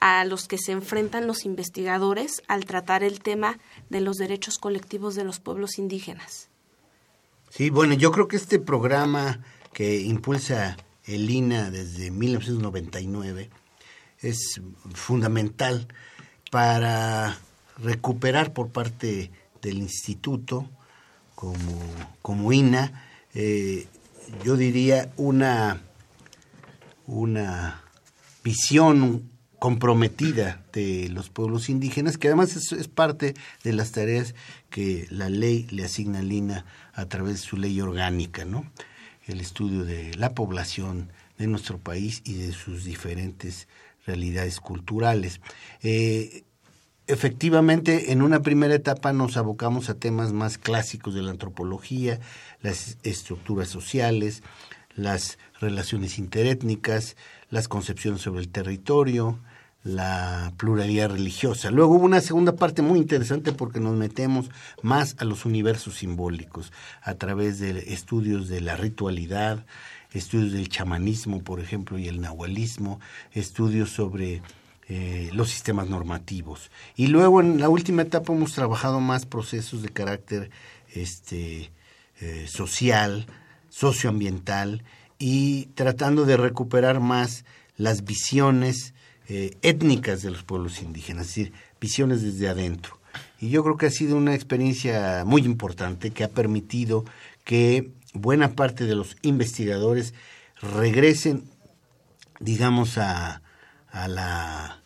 [0.00, 5.14] a los que se enfrentan los investigadores al tratar el tema de los derechos colectivos
[5.14, 6.48] de los pueblos indígenas.
[7.50, 9.40] Sí, bueno, yo creo que este programa
[9.72, 13.50] que impulsa el INA desde 1999
[14.20, 14.60] es
[14.94, 15.88] fundamental
[16.50, 17.38] para
[17.78, 19.30] recuperar por parte
[19.62, 20.68] del instituto
[21.34, 21.80] como,
[22.22, 23.86] como INA, eh,
[24.44, 25.80] yo diría una,
[27.06, 27.82] una
[28.44, 33.34] visión comprometida de los pueblos indígenas, que además es, parte
[33.64, 34.34] de las tareas
[34.70, 38.70] que la ley le asigna al INA a través de su ley orgánica, ¿no?
[39.26, 43.66] El estudio de la población de nuestro país y de sus diferentes
[44.06, 45.40] realidades culturales.
[45.82, 46.44] Eh,
[47.06, 52.20] efectivamente, en una primera etapa nos abocamos a temas más clásicos de la antropología,
[52.62, 54.42] las estructuras sociales,
[54.94, 57.16] las relaciones interétnicas,
[57.50, 59.38] las concepciones sobre el territorio,
[59.84, 61.70] la pluralidad religiosa.
[61.70, 64.50] Luego hubo una segunda parte muy interesante porque nos metemos
[64.82, 69.64] más a los universos simbólicos a través de estudios de la ritualidad,
[70.12, 72.98] estudios del chamanismo, por ejemplo, y el nahualismo,
[73.32, 74.42] estudios sobre
[74.88, 76.70] eh, los sistemas normativos.
[76.94, 80.50] Y luego en la última etapa hemos trabajado más procesos de carácter
[80.94, 81.72] este,
[82.20, 83.26] eh, social,
[83.68, 84.84] socioambiental
[85.18, 87.44] y tratando de recuperar más
[87.76, 88.94] las visiones
[89.28, 93.00] eh, étnicas de los pueblos indígenas, es decir, visiones desde adentro.
[93.40, 97.04] Y yo creo que ha sido una experiencia muy importante que ha permitido
[97.44, 100.14] que buena parte de los investigadores
[100.62, 101.42] regresen,
[102.38, 103.42] digamos, a,
[103.96, 104.82] a la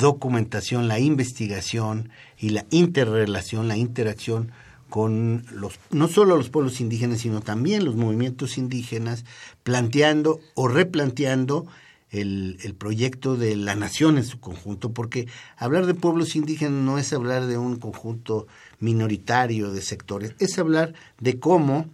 [0.00, 4.50] documentación, la investigación y la interrelación, la interacción
[4.88, 9.24] con los, no solo los pueblos indígenas, sino también los movimientos indígenas,
[9.62, 11.66] planteando o replanteando
[12.10, 16.98] el, el, proyecto de la nación en su conjunto, porque hablar de pueblos indígenas no
[16.98, 18.48] es hablar de un conjunto
[18.80, 21.86] minoritario de sectores, es hablar de cómo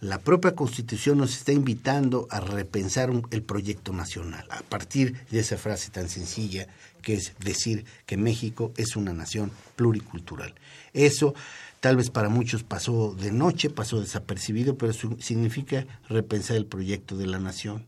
[0.00, 5.56] la propia Constitución nos está invitando a repensar el proyecto nacional, a partir de esa
[5.56, 6.68] frase tan sencilla
[7.02, 10.54] que es decir que México es una nación pluricultural.
[10.92, 11.34] Eso
[11.80, 17.26] tal vez para muchos pasó de noche, pasó desapercibido, pero significa repensar el proyecto de
[17.26, 17.86] la nación.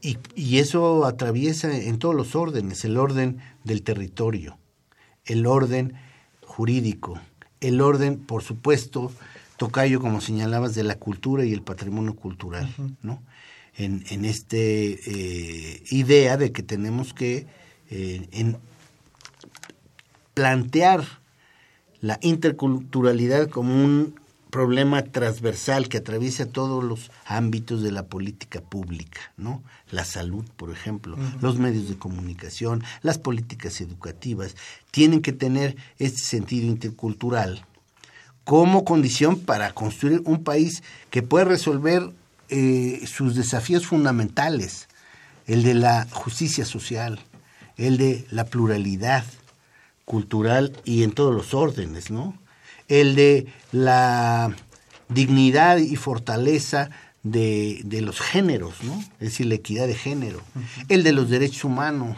[0.00, 4.56] Y eso atraviesa en todos los órdenes, el orden del territorio,
[5.24, 5.94] el orden
[6.46, 7.20] jurídico,
[7.60, 9.10] el orden, por supuesto,
[9.58, 12.96] tocayo, como señalabas, de la cultura y el patrimonio cultural, uh -huh.
[13.02, 13.22] ¿no?
[13.76, 17.46] En, en este eh, idea de que tenemos que
[17.90, 18.56] eh, en
[20.34, 21.04] plantear
[22.00, 24.14] la interculturalidad como un
[24.50, 29.62] problema transversal que atraviesa todos los ámbitos de la política pública, ¿no?
[29.90, 31.40] La salud, por ejemplo, uh -huh.
[31.40, 34.56] los medios de comunicación, las políticas educativas,
[34.90, 37.66] tienen que tener este sentido intercultural
[38.48, 42.14] como condición para construir un país que pueda resolver
[42.48, 44.88] eh, sus desafíos fundamentales,
[45.46, 47.20] el de la justicia social,
[47.76, 49.22] el de la pluralidad
[50.06, 52.38] cultural y en todos los órdenes, ¿no?
[52.88, 54.56] El de la
[55.10, 56.88] dignidad y fortaleza
[57.22, 58.98] de, de los géneros, ¿no?
[59.20, 60.40] Es decir, la equidad de género,
[60.88, 62.16] el de los derechos humanos,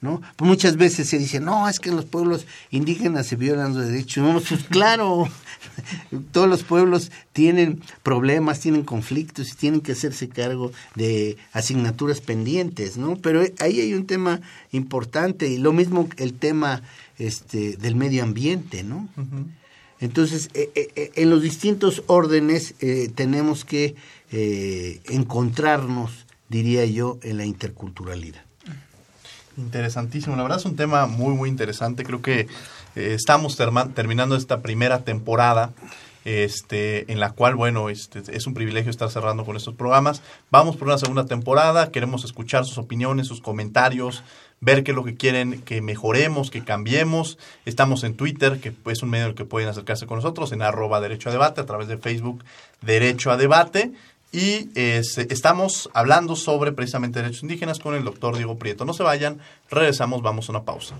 [0.00, 0.20] ¿no?
[0.36, 3.86] Pues muchas veces se dice, no, es que en los pueblos indígenas se violan los
[3.86, 4.44] derechos humanos.
[4.48, 5.28] Pues claro,
[6.32, 12.96] todos los pueblos tienen problemas, tienen conflictos y tienen que hacerse cargo de asignaturas pendientes,
[12.96, 13.16] ¿no?
[13.16, 14.40] Pero ahí hay un tema
[14.72, 16.82] importante y lo mismo el tema
[17.18, 19.08] este, del medio ambiente, ¿no?
[19.16, 19.46] Uh -huh.
[20.00, 23.94] Entonces, eh, eh, en los distintos órdenes eh, tenemos que
[24.32, 28.44] encontrarnos, diría yo, en la interculturalidad.
[29.56, 32.04] Interesantísimo, la verdad es un tema muy, muy interesante.
[32.04, 32.46] Creo que
[32.96, 33.56] eh, estamos
[33.94, 35.72] terminando esta primera temporada.
[36.22, 40.20] Este, en la cual, bueno, este, es un privilegio estar cerrando con estos programas.
[40.50, 44.22] Vamos por una segunda temporada, queremos escuchar sus opiniones, sus comentarios,
[44.60, 47.38] ver qué es lo que quieren que mejoremos, que cambiemos.
[47.64, 50.60] Estamos en Twitter, que es un medio en el que pueden acercarse con nosotros, en
[50.60, 52.44] arroba derecho a debate, a través de Facebook
[52.82, 53.92] Derecho a Debate.
[54.32, 58.84] Y estamos hablando sobre precisamente derechos indígenas con el doctor Diego Prieto.
[58.84, 60.96] No se vayan, regresamos, vamos a una pausa.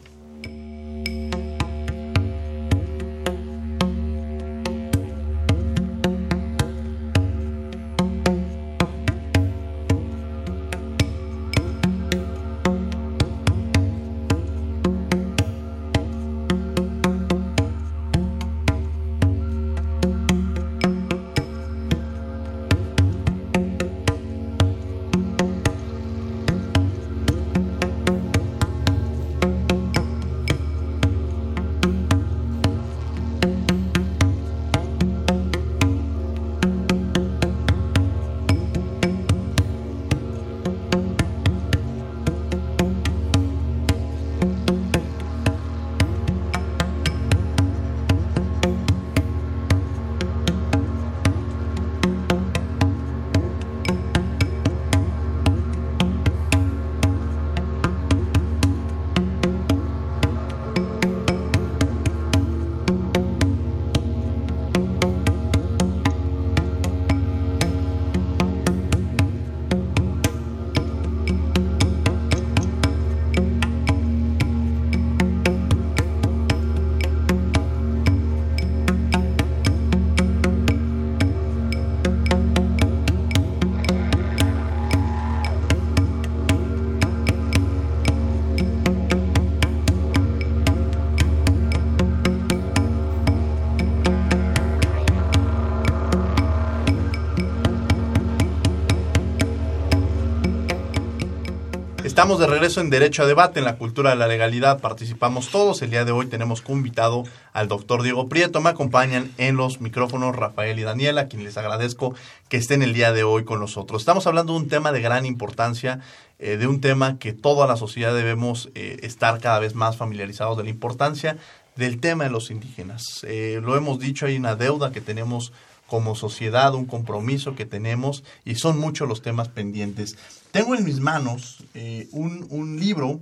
[102.21, 104.81] Estamos de regreso en Derecho a Debate, en la cultura de la legalidad.
[104.81, 105.81] Participamos todos.
[105.81, 108.61] El día de hoy tenemos como invitado al doctor Diego Prieto.
[108.61, 112.15] Me acompañan en los micrófonos Rafael y Daniela, a quien les agradezco
[112.51, 114.03] que estén el día de hoy con nosotros.
[114.03, 116.01] Estamos hablando de un tema de gran importancia,
[116.39, 120.59] eh, de un tema que toda la sociedad debemos eh, estar cada vez más familiarizados
[120.59, 121.39] de la importancia
[121.75, 123.25] del tema de los indígenas.
[123.27, 125.55] Eh, lo hemos dicho, hay una deuda que tenemos
[125.87, 130.19] como sociedad, un compromiso que tenemos y son muchos los temas pendientes.
[130.53, 133.21] Tengo en mis manos eh, un, un, libro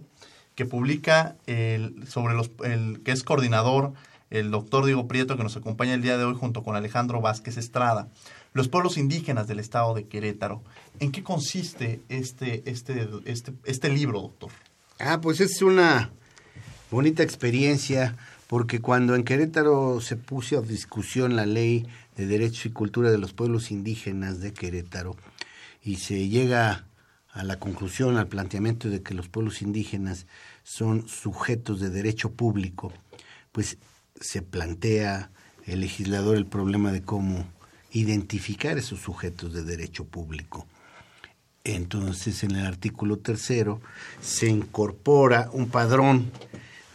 [0.55, 3.93] que publica el, sobre los, el que es coordinador
[4.31, 7.57] el doctor Diego Prieto, que nos acompaña el día de hoy junto con Alejandro Vázquez
[7.57, 8.09] Estrada.
[8.53, 10.63] Los pueblos indígenas del estado de Querétaro.
[11.01, 14.51] ¿En qué consiste este, este, este, este libro, doctor?
[14.99, 16.11] Ah, pues es una
[16.91, 18.17] bonita experiencia
[18.49, 23.19] porque cuando en Querétaro se puso a discusión la ley de derechos y cultura de
[23.19, 25.17] los pueblos indígenas de Querétaro
[25.83, 26.88] y se llega
[27.39, 30.27] a la conclusión, al planteamiento de que los pueblos indígenas
[30.65, 32.93] son sujetos de derecho público,
[33.53, 33.79] pues
[34.21, 35.31] se plantea
[35.65, 37.47] el legislador el problema de cómo
[37.93, 40.67] identificar esos sujetos de derecho público.
[41.63, 43.81] Entonces, en el artículo tercero
[44.21, 46.33] se incorpora un padrón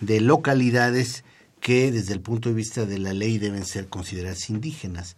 [0.02, 1.24] de localidades
[1.62, 5.16] que desde el punto de vista de la ley deben ser consideradas indígenas,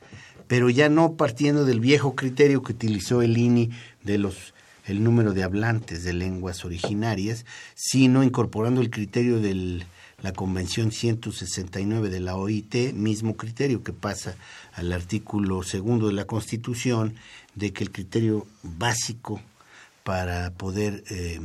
[0.48, 3.72] pero ya no partiendo del viejo criterio que utilizó el INI
[4.04, 4.54] de los
[4.86, 9.84] el número de hablantes de lenguas originarias, sino incorporando el criterio de
[10.22, 14.36] la Convención 169 de la OIT, mismo criterio que pasa
[14.74, 17.16] al artículo segundo de la Constitución,
[17.56, 19.42] de que el criterio básico
[20.04, 21.40] para poder eh,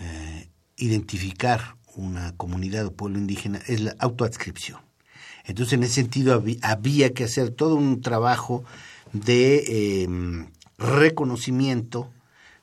[0.00, 4.80] eh, identificar una comunidad o pueblo indígena es la autoadscripción.
[5.44, 8.64] Entonces, en ese sentido, había, que hacer todo un trabajo
[9.12, 10.46] de em,
[10.78, 12.10] reconocimiento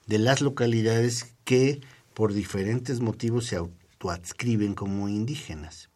[0.07, 1.81] de las localidades que
[2.13, 5.89] por diferentes motivos se autoadscriben como indígenas.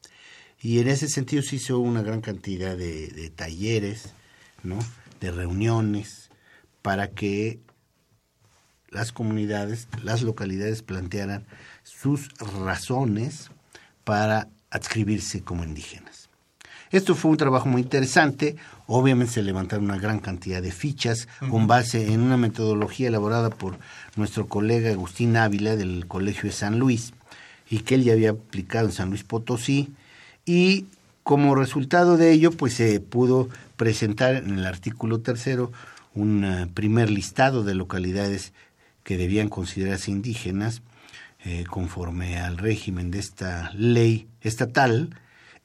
[0.61, 4.13] Y en ese sentido se hizo una gran cantidad de, talleres,
[4.63, 4.77] ¿no?
[5.19, 6.29] de reuniones,
[6.83, 7.59] para que
[8.89, 11.47] las comunidades, las localidades plantearan
[11.83, 12.29] sus
[12.63, 13.49] razones
[14.03, 16.20] para adscribirse como indígenas.
[16.91, 18.57] Esto fue un trabajo muy interesante.
[18.85, 23.77] Obviamente se levantaron una gran cantidad de fichas con base en una metodología elaborada por
[24.17, 27.13] nuestro colega Agustín Ávila del Colegio de San Luis
[27.69, 29.93] y que él ya había aplicado en San Luis Potosí.
[30.45, 30.85] Y
[31.23, 35.71] como resultado de ello, pues se pudo presentar en el artículo tercero
[36.13, 38.51] un eh, primer listado de localidades
[39.05, 40.81] que debían considerarse indígenas
[41.45, 45.15] eh, conforme al régimen de esta ley estatal.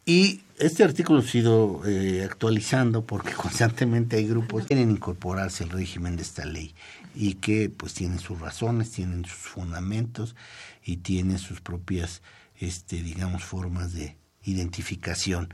[0.05, 5.71] Y este artículo ha sido eh, actualizando porque constantemente hay grupos que quieren incorporarse al
[5.71, 6.75] régimen de esta ley
[7.15, 10.37] y que pues tienen sus razones, tienen sus fundamentos
[10.85, 12.23] y tienen sus propias,
[12.59, 15.53] este, digamos, formas de identificación.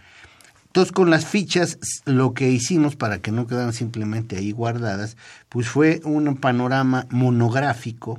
[0.66, 5.16] Entonces, con las fichas, lo que hicimos para que no quedaran simplemente ahí guardadas,
[5.48, 8.18] pues fue un panorama monográfico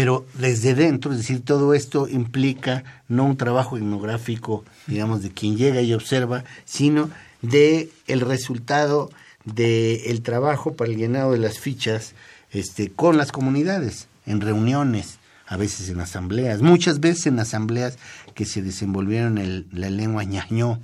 [0.00, 5.58] pero desde dentro, es decir, todo esto implica no un trabajo etnográfico, digamos, de quien
[5.58, 7.10] llega y observa, sino
[7.42, 9.10] de el resultado
[9.44, 12.14] del el trabajo para el llenado de las fichas
[12.50, 17.98] este, con las comunidades, en reuniones, a veces en asambleas, muchas veces en asambleas
[18.34, 20.80] que se desenvolvieron en la lengua ñañó.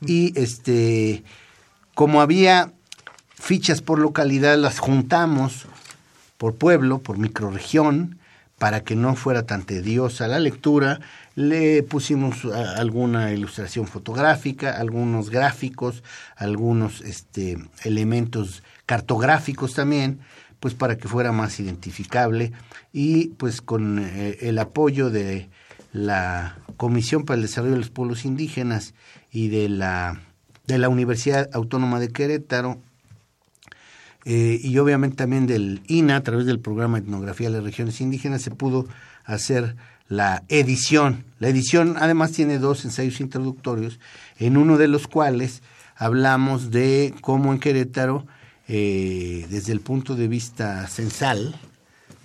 [0.00, 1.22] Y este,
[1.94, 2.72] como había
[3.34, 5.66] fichas por localidad, las juntamos
[6.38, 8.17] por pueblo, por microrregión,
[8.58, 11.00] para que no fuera tan tediosa la lectura,
[11.36, 16.02] le pusimos alguna ilustración fotográfica, algunos gráficos,
[16.36, 20.18] algunos este, elementos cartográficos también,
[20.58, 22.52] pues para que fuera más identificable
[22.92, 25.48] y pues con eh, el apoyo de
[25.92, 28.94] la Comisión para el Desarrollo de los Pueblos Indígenas
[29.30, 30.20] y de la,
[30.66, 32.80] de la Universidad Autónoma de Querétaro,
[34.30, 38.42] eh, y obviamente también del INA, a través del programa Etnografía de las Regiones Indígenas,
[38.42, 38.86] se pudo
[39.24, 39.74] hacer
[40.06, 41.24] la edición.
[41.38, 43.98] La edición además tiene dos ensayos introductorios,
[44.38, 45.62] en uno de los cuales
[45.96, 48.26] hablamos de cómo en Querétaro,
[48.68, 51.58] eh, desde el punto de vista censal,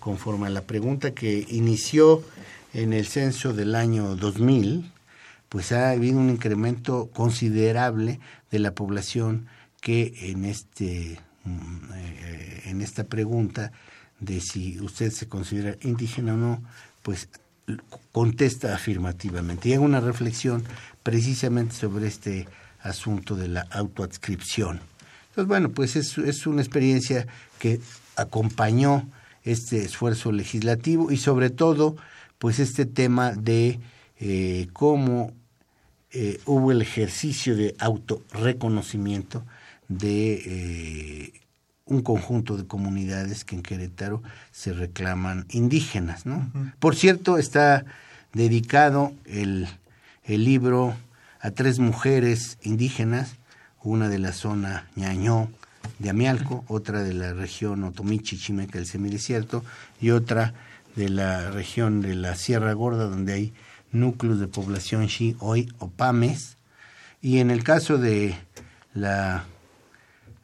[0.02, 2.22] conforme a la pregunta que inició
[2.74, 4.92] en el censo del año 2000,
[5.48, 8.20] pues ha habido un incremento considerable
[8.52, 9.48] de la población
[9.80, 13.72] que en este en esta pregunta
[14.20, 16.64] de si usted se considera indígena o no,
[17.02, 17.30] pues
[18.12, 19.70] contesta afirmativamente.
[19.70, 20.64] Y hago una reflexión
[21.02, 22.48] precisamente sobre este
[22.82, 24.82] asunto de la autoadscripción.
[25.30, 27.28] Entonces, bueno, pues es, es una experiencia
[27.60, 27.80] que
[28.16, 29.08] acompañó
[29.44, 31.96] este esfuerzo legislativo y sobre todo,
[32.38, 33.80] pues este tema de
[34.20, 35.34] eh, cómo
[36.12, 39.44] eh, hubo el ejercicio de autorreconocimiento
[39.88, 41.42] de eh,
[41.86, 46.26] un conjunto de comunidades que en Querétaro se reclaman indígenas.
[46.26, 46.52] ¿no?
[46.80, 47.86] Por cierto, está
[48.34, 49.68] dedicado el,
[50.24, 50.96] el, libro
[51.40, 53.36] a tres mujeres indígenas,
[53.84, 55.50] una de la zona ñañó
[56.00, 59.64] de Amialco, otra de la región Otomichi, Chimeca, el semidesierto,
[60.00, 60.54] y otra
[60.96, 63.54] de la región de la Sierra Gorda, donde hay
[63.92, 66.58] núcleos de población Xi, hoy Opames,
[67.22, 68.36] Y en el caso de
[68.94, 69.46] la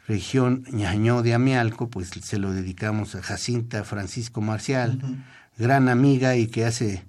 [0.10, 5.00] región Ñañó de Amialco, pues se lo dedicamos a Jacinta Francisco Marcial,
[5.56, 7.06] gran amiga y que hace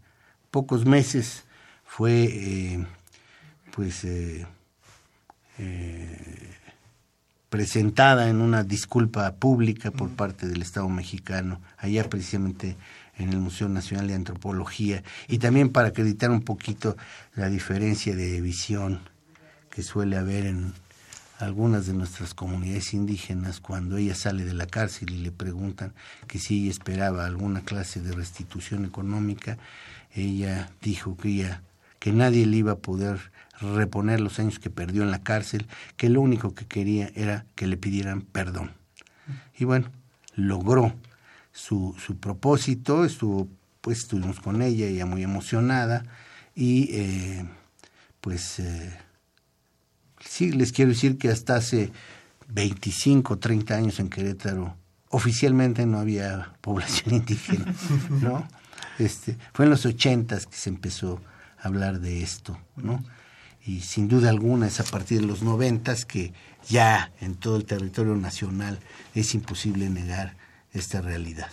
[0.50, 1.44] pocos meses
[1.82, 2.86] fue eh,
[3.74, 4.46] pues eh,
[5.56, 6.54] eh,
[7.48, 12.76] presentada en una disculpa pública por parte del Estado mexicano, allá precisamente
[13.16, 16.98] en el Museo Nacional de Antropología, y también para acreditar un poquito
[17.34, 19.00] la diferencia de visión
[19.70, 20.74] que suele haber en
[21.40, 25.94] algunas de nuestras comunidades indígenas cuando ella sale de la cárcel y le preguntan
[26.26, 29.58] que si ella esperaba alguna clase de restitución económica,
[30.14, 31.62] ella dijo que ella
[31.98, 33.30] que nadie le iba a poder
[33.60, 35.66] reponer los años que perdió en la cárcel,
[35.96, 38.72] que lo único que quería era que le pidieran perdón.
[39.56, 39.90] Y bueno,
[40.34, 40.94] logró
[41.52, 43.48] su, su propósito, estuvo,
[43.82, 46.04] pues estuvimos con ella, ella muy emocionada,
[46.54, 47.44] y eh,
[48.22, 48.96] pues eh,
[50.20, 51.92] sí, les quiero decir que hasta hace
[52.48, 54.76] 25, 30 años en Querétaro,
[55.08, 57.74] oficialmente no había población indígena,
[58.20, 58.46] ¿no?
[58.98, 61.20] Este, fue en los ochentas que se empezó
[61.58, 63.02] a hablar de esto, ¿no?
[63.64, 66.32] Y sin duda alguna es a partir de los noventas que
[66.68, 68.78] ya en todo el territorio nacional
[69.14, 70.36] es imposible negar
[70.72, 71.50] esta realidad.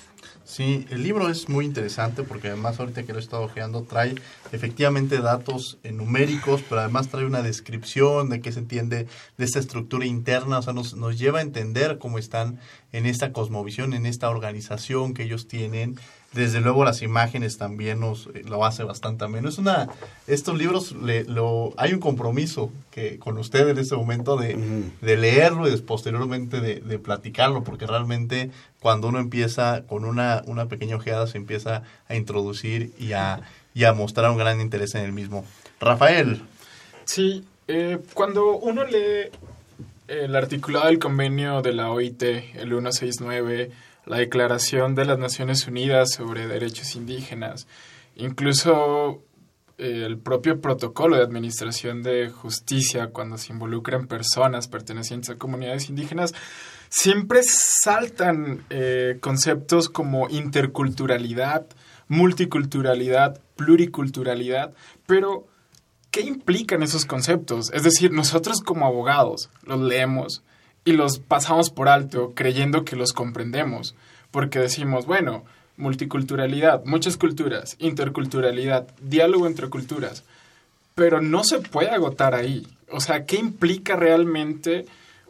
[0.47, 4.15] Sí, el libro es muy interesante porque además ahorita que lo he estado ojeando trae
[4.53, 10.05] efectivamente datos numéricos, pero además trae una descripción de qué se entiende de esta estructura
[10.05, 12.61] interna, o sea, nos, nos lleva a entender cómo están
[12.93, 15.99] en esta cosmovisión, en esta organización que ellos tienen
[16.37, 19.49] desde luego las imágenes también nos eh, lo hace bastante ameno.
[19.49, 19.89] Es una,
[20.27, 24.55] estos libros le, lo, hay un compromiso que con usted en este momento de,
[25.01, 30.67] de leerlo y posteriormente de, de, platicarlo, porque realmente cuando uno empieza con una, una
[30.67, 33.41] pequeña ojeada se empieza a introducir y a,
[33.73, 35.43] y a mostrar un gran interés en el mismo.
[35.79, 36.41] Rafael.
[37.05, 39.31] Sí, eh, cuando uno lee
[40.07, 43.71] el articulado del convenio de la OIT, el 169,
[44.07, 47.67] la Declaración de las Naciones Unidas sobre Derechos Indígenas,
[48.15, 49.21] incluso
[49.77, 55.89] eh, el propio protocolo de administración de justicia cuando se involucran personas pertenecientes a comunidades
[55.89, 56.33] indígenas,
[56.89, 61.67] siempre saltan eh, conceptos como interculturalidad,
[62.07, 64.73] multiculturalidad, pluriculturalidad,
[65.05, 65.47] pero
[66.11, 67.71] ¿qué implican esos conceptos?
[67.73, 70.43] Es decir, nosotros como abogados los leemos,
[70.87, 73.93] y los pasamos por alto creyendo que los comprendemos,
[74.31, 75.43] porque decimos, bueno,
[75.75, 80.23] multiculturalidad, muchas culturas, interculturalidad, diálogo entre culturas,
[80.95, 82.65] pero no se puede agotar ahí.
[82.89, 84.85] O sea, ¿qué implica realmente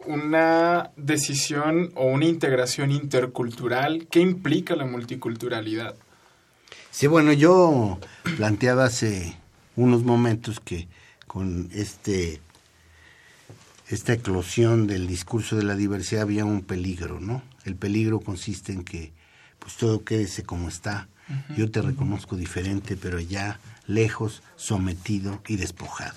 [0.06, 4.06] una decisión o una integración intercultural?
[4.12, 5.96] ¿Qué implica la multiculturalidad?
[6.92, 7.98] Sí, bueno, yo
[8.38, 9.36] planteaba hace
[9.76, 10.88] unos momentos que
[11.26, 12.42] con este
[13.90, 17.42] esta eclosión del discurso de la diversidad había un peligro, ¿no?
[17.64, 19.14] El peligro consiste en que
[19.60, 21.08] pues todo quédese como está.
[21.58, 26.16] Yo te reconozco diferente, pero ya lejos, sometido y despojado.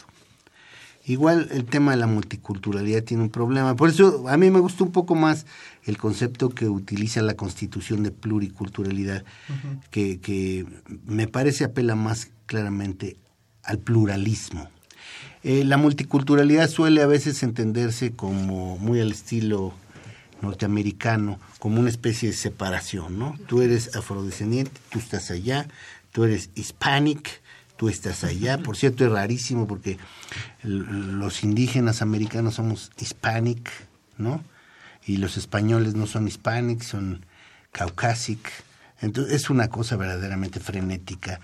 [1.05, 3.75] Igual el tema de la multiculturalidad tiene un problema.
[3.75, 5.47] Por eso a mí me gustó un poco más
[5.85, 9.25] el concepto que utiliza la constitución de pluriculturalidad,
[9.91, 10.65] que, que
[11.07, 13.17] me parece apela más claramente
[13.65, 14.71] al pluralismo.
[15.43, 19.73] Eh, la multiculturalidad suele a veces entenderse como muy al estilo
[20.43, 23.37] norteamericano, como una especie de separación, ¿no?
[23.47, 25.67] Tú eres afrodescendiente, tú estás allá,
[26.13, 27.41] tú eres hispanic,
[27.77, 28.59] tú estás allá.
[28.59, 29.99] Por cierto, es rarísimo porque
[30.63, 33.71] los indígenas americanos somos hispanic,
[34.19, 34.45] ¿no?
[35.07, 37.25] Y los españoles no son hispanic, son
[37.73, 38.47] caucasic.
[39.01, 41.41] Entonces es una cosa verdaderamente frenética,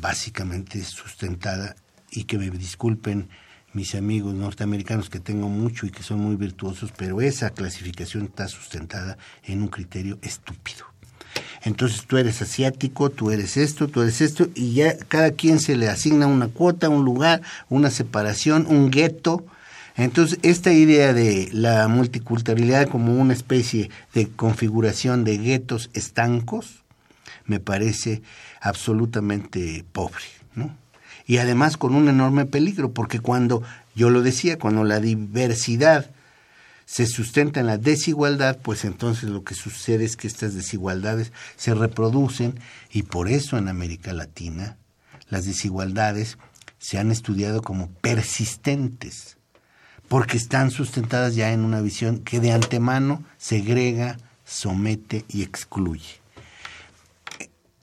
[0.00, 1.76] básicamente sustentada
[2.10, 3.28] y que me disculpen
[3.72, 8.48] mis amigos norteamericanos que tengo mucho y que son muy virtuosos, pero esa clasificación está
[8.48, 10.86] sustentada en un criterio estúpido.
[11.62, 15.76] Entonces tú eres asiático, tú eres esto, tú eres esto, y ya cada quien se
[15.76, 19.44] le asigna una cuota, un lugar, una separación, un gueto.
[19.96, 26.82] Entonces esta idea de la multiculturalidad como una especie de configuración de guetos estancos
[27.44, 28.22] me parece
[28.60, 30.79] absolutamente pobre, ¿no?
[31.30, 33.62] Y además con un enorme peligro, porque cuando,
[33.94, 36.10] yo lo decía, cuando la diversidad
[36.86, 41.72] se sustenta en la desigualdad, pues entonces lo que sucede es que estas desigualdades se
[41.72, 42.58] reproducen
[42.90, 44.76] y por eso en América Latina
[45.28, 46.36] las desigualdades
[46.80, 49.36] se han estudiado como persistentes,
[50.08, 56.18] porque están sustentadas ya en una visión que de antemano segrega, somete y excluye.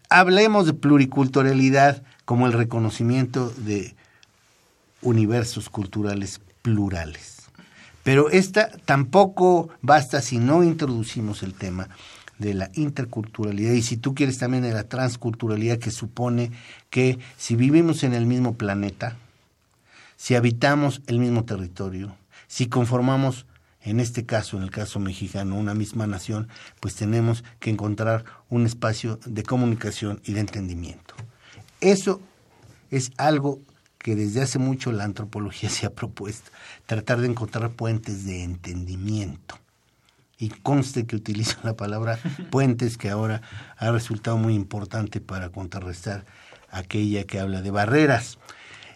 [0.09, 3.95] Hablemos de pluriculturalidad como el reconocimiento de
[5.01, 7.43] universos culturales plurales.
[8.03, 11.87] Pero esta tampoco basta si no introducimos el tema
[12.37, 16.51] de la interculturalidad y si tú quieres también de la transculturalidad que supone
[16.89, 19.15] que si vivimos en el mismo planeta,
[20.17, 22.13] si habitamos el mismo territorio,
[22.47, 23.45] si conformamos,
[23.79, 26.49] en este caso, en el caso mexicano, una misma nación,
[26.81, 31.15] pues tenemos que encontrar un espacio de comunicación y de entendimiento.
[31.81, 32.21] Eso
[32.89, 33.59] es algo
[33.97, 36.51] que desde hace mucho la antropología se ha propuesto,
[36.85, 39.59] tratar de encontrar puentes de entendimiento.
[40.39, 42.19] Y conste que utilizo la palabra
[42.51, 43.41] puentes, que ahora
[43.77, 46.25] ha resultado muy importante para contrarrestar
[46.69, 48.37] aquella que habla de barreras.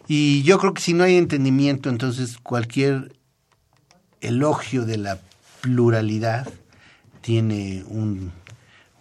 [0.07, 3.15] Y yo creo que si no hay entendimiento, entonces cualquier
[4.19, 5.19] elogio de la
[5.61, 6.47] pluralidad
[7.21, 8.31] tiene un,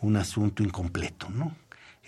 [0.00, 1.54] un asunto incompleto, ¿no?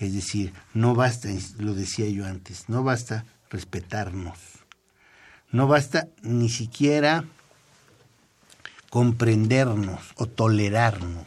[0.03, 1.29] Es decir, no basta,
[1.59, 4.37] lo decía yo antes, no basta respetarnos,
[5.53, 7.25] no basta ni siquiera
[8.91, 11.25] comprendernos o tolerarnos.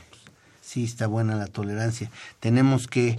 [0.62, 2.12] Sí, está buena la tolerancia.
[2.42, 3.18] Tenemos que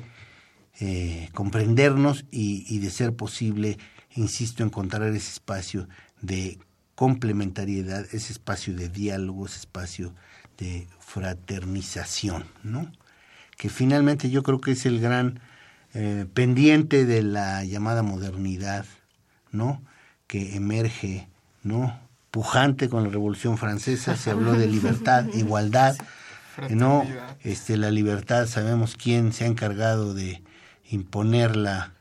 [0.79, 3.79] eh, comprendernos y, y, de ser posible,
[4.15, 5.89] insisto, encontrar ese espacio
[6.21, 6.59] de
[6.97, 10.13] complementariedad, ese espacio de diálogo, ese espacio
[10.59, 12.93] de fraternización, ¿no?
[13.57, 15.41] Que finalmente yo creo que es el gran
[15.95, 18.85] eh, pendiente de la llamada modernidad,
[19.51, 19.81] ¿no?
[20.27, 21.27] Que emerge,
[21.63, 21.99] ¿no?
[22.31, 25.97] Pujante con la Revolución Francesa, se habló de libertad, igualdad,
[26.69, 27.05] ¿no?
[27.43, 30.43] Este, la libertad, sabemos quién se ha encargado de
[30.91, 31.93] imponerla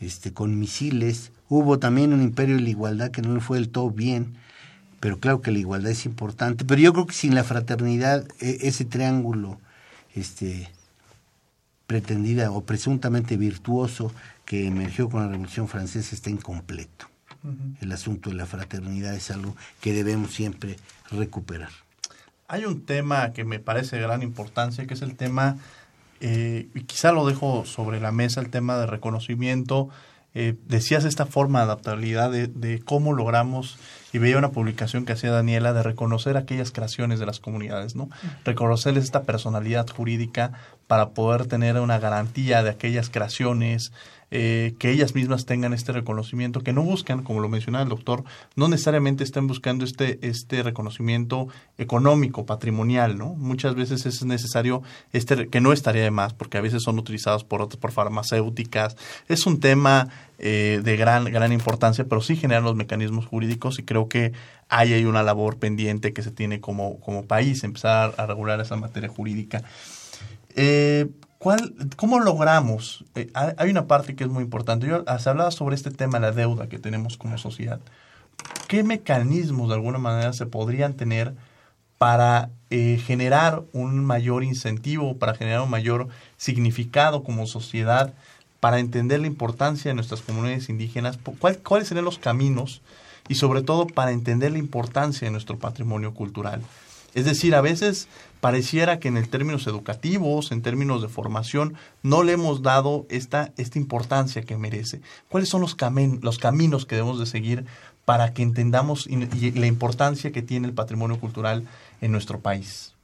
[0.00, 1.32] este, con misiles.
[1.48, 4.36] Hubo también un imperio de la igualdad que no le fue del todo bien,
[5.00, 6.64] pero claro que la igualdad es importante.
[6.64, 9.60] Pero yo creo que sin la fraternidad, e, ese triángulo
[10.14, 10.70] este,
[11.86, 14.12] pretendida o presuntamente virtuoso
[14.44, 17.06] que emergió con la Revolución Francesa está incompleto.
[17.80, 20.76] El asunto de la fraternidad es algo que debemos siempre
[21.12, 21.70] recuperar.
[22.48, 25.56] Hay un tema que me parece de gran importancia, que es el tema,
[26.20, 29.88] eh, y quizá lo dejo sobre la mesa, el tema de reconocimiento.
[30.34, 33.78] Eh, decías esta forma de adaptabilidad de, de cómo logramos
[34.12, 38.08] y veía una publicación que hacía Daniela de reconocer aquellas creaciones de las comunidades, ¿no?
[38.44, 40.52] Reconocerles esta personalidad jurídica
[40.86, 43.92] para poder tener una garantía de aquellas creaciones,
[44.32, 48.24] eh, que ellas mismas tengan este reconocimiento, que no buscan, como lo mencionaba el doctor,
[48.56, 51.46] no necesariamente están buscando este, este reconocimiento
[51.78, 53.34] económico, patrimonial, ¿no?
[53.34, 54.82] Muchas veces es necesario,
[55.12, 58.96] este, que no estaría de más, porque a veces son utilizados por por farmacéuticas.
[59.28, 60.08] Es un tema
[60.38, 64.32] eh, de gran, gran importancia, pero sí generan los mecanismos jurídicos y creo que
[64.68, 68.76] hay ahí una labor pendiente que se tiene como, como país, empezar a regular esa
[68.76, 69.62] materia jurídica.
[70.56, 73.04] Eh, ¿cuál, ¿Cómo logramos?
[73.14, 74.88] Eh, hay una parte que es muy importante.
[74.88, 77.78] Yo, se hablaba sobre este tema, la deuda que tenemos como sociedad.
[78.66, 81.34] ¿Qué mecanismos de alguna manera se podrían tener
[81.98, 88.14] para eh, generar un mayor incentivo, para generar un mayor significado como sociedad,
[88.58, 91.18] para entender la importancia de nuestras comunidades indígenas?
[91.38, 92.80] ¿Cuál, ¿Cuáles serían los caminos?
[93.28, 96.62] Y sobre todo para entender la importancia de nuestro patrimonio cultural.
[97.14, 98.08] Es decir, a veces
[98.40, 103.78] pareciera que en términos educativos, en términos de formación, no le hemos dado esta, esta
[103.78, 105.00] importancia que merece.
[105.28, 105.76] ¿Cuáles son los,
[106.22, 107.64] los caminos que debemos de seguir
[108.04, 111.64] para que entendamos la importancia que tiene el patrimonio cultural
[112.00, 112.94] en nuestro país?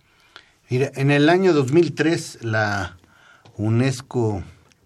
[0.70, 2.96] Mira, en el año 2003 la
[3.56, 4.42] UNESCO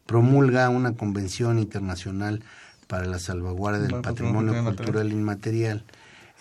[0.07, 2.43] promulga una convención internacional
[2.87, 5.85] para la salvaguardia del patrimonio cultural inmaterial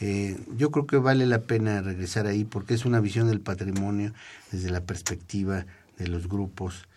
[0.02, 4.14] eh, yo creo que vale la pena regresar ahí porque es una visión del patrimonio
[4.52, 5.66] desde la perspectiva
[5.98, 6.88] de los grupos,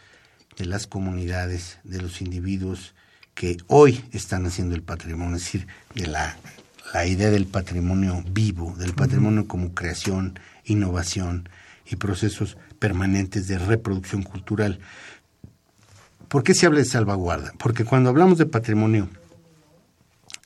[0.57, 2.95] de las comunidades, de los individuos
[3.35, 6.37] que hoy están haciendo el patrimonio, es decir, de la,
[6.93, 11.49] la idea del patrimonio vivo, del patrimonio como creación, innovación
[11.89, 14.81] y procesos permanentes de reproducción cultural.
[16.27, 17.53] ¿Por qué se habla de salvaguarda?
[17.59, 19.09] Porque cuando hablamos de patrimonio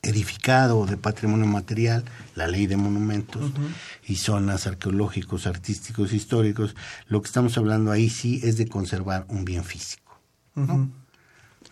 [0.03, 2.03] edificado de patrimonio material,
[2.35, 3.51] la ley de monumentos
[4.05, 6.75] y zonas arqueológicos, artísticos, históricos,
[7.07, 10.19] lo que estamos hablando ahí sí es de conservar un bien físico.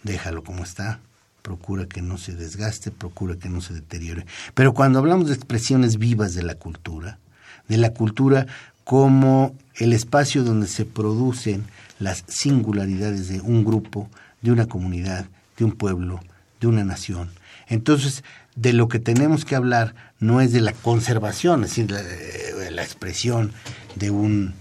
[0.03, 1.01] Déjalo como está,
[1.41, 4.25] procura que no se desgaste, procura que no se deteriore.
[4.53, 7.19] Pero cuando hablamos de expresiones vivas de la cultura,
[7.67, 8.47] de la cultura
[8.85, 11.65] como el espacio donde se producen
[11.99, 14.09] las singularidades de un grupo,
[14.41, 15.25] de una comunidad,
[15.57, 16.21] de un pueblo,
[16.59, 17.29] de una nación,
[17.71, 18.23] entonces,
[18.55, 22.69] de lo que tenemos que hablar no es de la conservación, es decir, la, eh,
[22.71, 23.51] la expresión
[23.95, 24.53] de un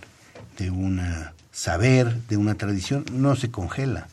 [0.61, 1.01] de un
[1.53, 4.09] saber, de una tradición, no se congela.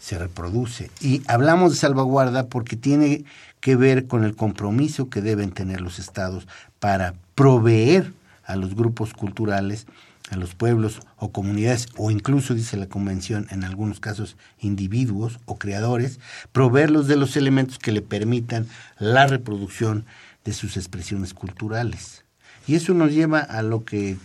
[0.00, 0.90] se reproduce.
[1.00, 3.24] Y hablamos de salvaguarda porque tiene
[3.60, 6.46] que ver con el compromiso que deben tener los estados
[6.78, 8.12] para proveer
[8.44, 9.86] a los grupos culturales,
[10.30, 15.56] a los pueblos o comunidades, o incluso, dice la Convención, en algunos casos individuos o
[15.58, 16.18] creadores,
[16.52, 18.66] proveerlos de los elementos que le permitan
[18.98, 20.04] la reproducción
[20.44, 22.24] de sus expresiones culturales.
[22.66, 24.16] Y eso nos lleva a lo que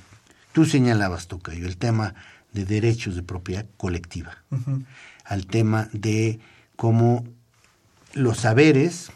[0.54, 2.16] tú señalabas, Tocayo, el tema
[2.54, 4.38] de derechos de propiedad colectiva,
[5.24, 6.40] al tema de
[6.76, 7.26] cómo
[8.14, 9.12] los saberes,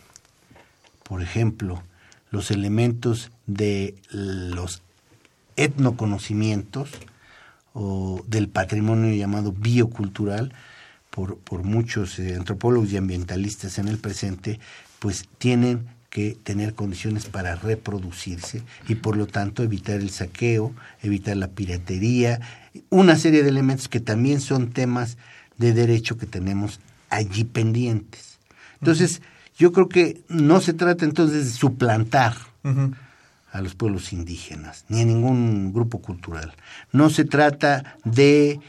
[1.03, 1.83] por ejemplo,
[2.29, 4.81] los elementos de los
[5.55, 6.89] etnoconocimientos
[7.73, 10.53] o del patrimonio llamado biocultural,
[11.09, 14.59] por, por muchos eh, antropólogos y ambientalistas en el presente,
[14.99, 21.35] pues tienen que tener condiciones para reproducirse y por lo tanto evitar el saqueo, evitar
[21.35, 22.39] la piratería,
[22.89, 25.17] una serie de elementos que también son temas
[25.57, 26.79] de derecho que tenemos
[27.09, 28.39] allí pendientes.
[28.79, 29.21] Entonces,
[29.57, 32.35] yo creo que no se trata entonces de suplantar
[33.55, 36.53] a los pueblos indígenas, ni a ningún grupo cultural.
[36.91, 38.59] No se trata de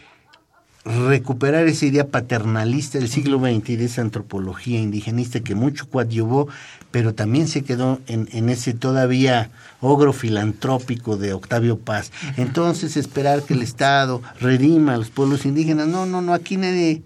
[0.84, 6.47] recuperar esa idea paternalista del siglo XX y de esa antropología indigenista que mucho coadyuvó,
[6.93, 12.12] pero también se quedó en, en, ese todavía ogro filantrópico de Octavio Paz.
[12.37, 17.03] Entonces esperar que el Estado redima a los pueblos indígenas, no, no, no, aquí nadie,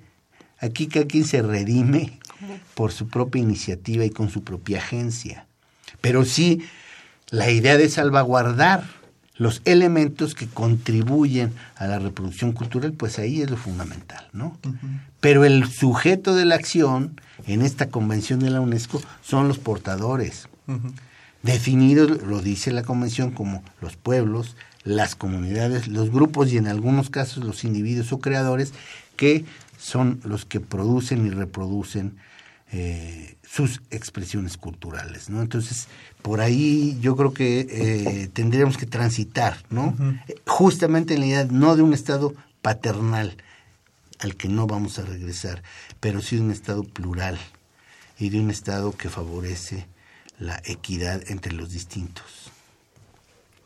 [0.59, 2.19] aquí cada quien se redime
[2.75, 5.47] por su propia iniciativa y con su propia agencia.
[6.03, 6.61] Pero sí
[7.31, 8.85] la idea de salvaguardar
[9.37, 14.59] los elementos que contribuyen a la reproducción cultural, pues ahí es lo fundamental, ¿no?
[15.21, 20.49] Pero el sujeto de la acción en esta convención de la UNESCO son los portadores,
[21.43, 27.09] definidos, lo dice la convención, como los pueblos, las comunidades, los grupos y en algunos
[27.09, 28.75] casos los individuos o creadores
[29.17, 29.47] que
[29.79, 32.17] son los que producen y reproducen
[32.73, 35.43] eh, sus expresiones culturales, ¿no?
[35.43, 35.89] Entonces,
[36.23, 39.97] por ahí yo creo que eh, tendríamos que transitar, ¿no?
[40.47, 42.33] Justamente en la idea no de un Estado
[42.63, 43.37] paternal
[44.21, 45.65] al que no vamos a regresar,
[45.99, 47.39] pero sí de un Estado plural
[48.21, 49.89] y de un Estado que favorece
[50.39, 52.53] la equidad entre los distintos.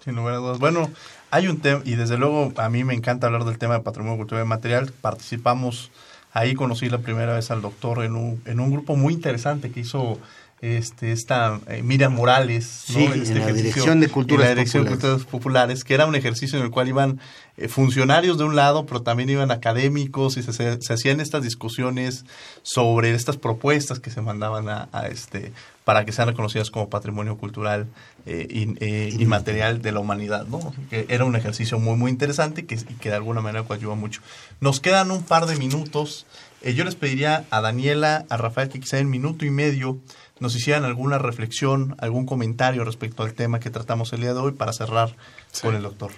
[0.03, 0.59] Sin lugar a dudas.
[0.61, 0.91] Bueno,
[1.31, 4.17] hay un tema, y desde luego a mí me encanta hablar del tema de patrimonio
[4.17, 4.93] cultural y material.
[4.93, 5.91] Participamos
[6.37, 9.81] Ahí conocí la primera vez al doctor en un, en un grupo muy interesante que
[9.81, 10.19] hizo
[10.65, 15.03] este, esta eh, Miriam Morales, sí, este en la Dirección de Culturas, la Dirección Populares.
[15.03, 17.21] de Culturas Populares, que era un ejercicio en el cual iban
[17.57, 21.43] eh, funcionarios de un lado, pero también iban académicos y se, se, se, hacían estas
[21.43, 22.25] discusiones
[22.63, 25.53] sobre estas propuestas que se mandaban a, a este
[25.85, 27.87] para que sean reconocidas como patrimonio cultural
[28.27, 30.75] eh, in, eh, inmaterial de la humanidad, ¿no?
[30.89, 33.95] Que era un ejercicio muy, muy interesante y que, y que de alguna manera ayuda
[33.95, 34.23] mucho.
[34.61, 36.27] Nos quedan un par de minutos.
[36.65, 39.99] Eh, yo les pediría a Daniela, a Rafael, que quizá en minuto y medio
[40.41, 44.53] nos hicieran alguna reflexión, algún comentario respecto al tema que tratamos el día de hoy
[44.53, 45.15] para cerrar
[45.53, 45.61] sí.
[45.61, 46.13] con el doctor.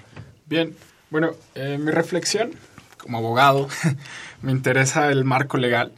[0.47, 0.77] Bien,
[1.11, 2.53] bueno, eh, mi reflexión
[2.97, 3.69] como abogado
[4.43, 5.93] me interesa el marco legal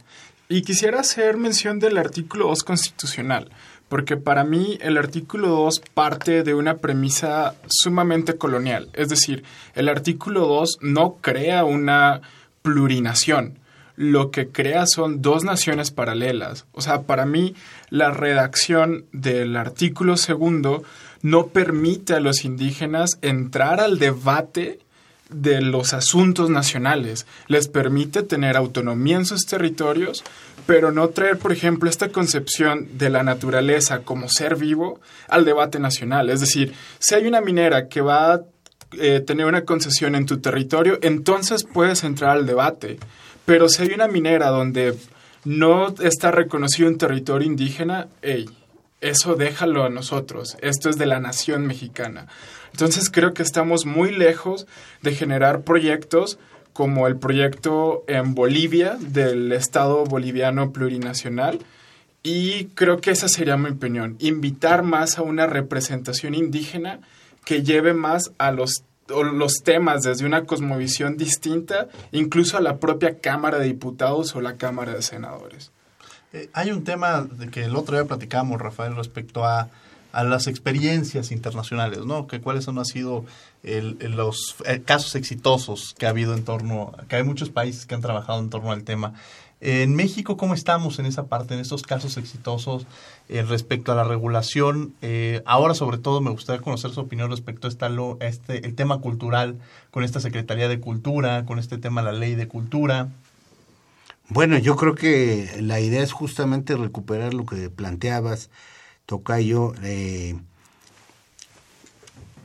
[0.47, 3.51] y quisiera hacer mención del artículo 2 constitucional,
[3.87, 8.89] porque para mí el artículo 2 parte de una premisa sumamente colonial.
[8.93, 9.43] Es decir,
[9.75, 12.21] el artículo 2 no crea una
[12.63, 13.59] plurinación,
[13.99, 16.65] lo que crea son dos naciones paralelas.
[16.71, 17.53] O sea, para mí
[17.89, 20.83] la redacción del artículo segundo
[21.21, 24.79] no permite a los indígenas entrar al debate
[25.29, 27.27] de los asuntos nacionales.
[27.47, 30.23] Les permite tener autonomía en sus territorios,
[30.65, 35.77] pero no traer, por ejemplo, esta concepción de la naturaleza como ser vivo al debate
[35.77, 36.29] nacional.
[36.29, 38.41] Es decir, si hay una minera que va a
[38.93, 42.97] eh, tener una concesión en tu territorio, entonces puedes entrar al debate.
[43.49, 44.95] Pero si hay una minera donde
[45.43, 48.45] no está reconocido un territorio indígena, hey,
[49.01, 50.55] eso déjalo a nosotros.
[50.61, 52.27] Esto es de la nación mexicana.
[52.73, 54.67] Entonces creo que estamos muy lejos
[55.01, 56.37] de generar proyectos
[56.73, 61.57] como el proyecto en Bolivia del Estado boliviano plurinacional.
[62.21, 66.99] Y creo que esa sería mi opinión, invitar más a una representación indígena
[67.45, 73.19] que lleve más a los, los temas desde una cosmovisión distinta, incluso a la propia
[73.19, 75.71] Cámara de Diputados o la Cámara de Senadores.
[76.33, 79.69] Eh, hay un tema que el otro día platicamos, Rafael, respecto a
[80.11, 82.27] a las experiencias internacionales, ¿no?
[82.27, 83.25] Que cuáles han sido
[83.63, 88.01] los eh, casos exitosos que ha habido en torno, que hay muchos países que han
[88.01, 89.13] trabajado en torno al tema.
[89.61, 92.85] En México, ¿cómo estamos en esa parte, en estos casos exitosos
[93.29, 94.95] eh, respecto a la regulación?
[95.01, 98.73] Eh, ahora, sobre todo, me gustaría conocer su opinión respecto a, esta, a este, el
[98.73, 99.59] tema cultural,
[99.91, 103.09] con esta Secretaría de Cultura, con este tema la Ley de Cultura.
[104.29, 108.49] Bueno, yo creo que la idea es justamente recuperar lo que planteabas,
[109.05, 110.35] Tocayo, eh,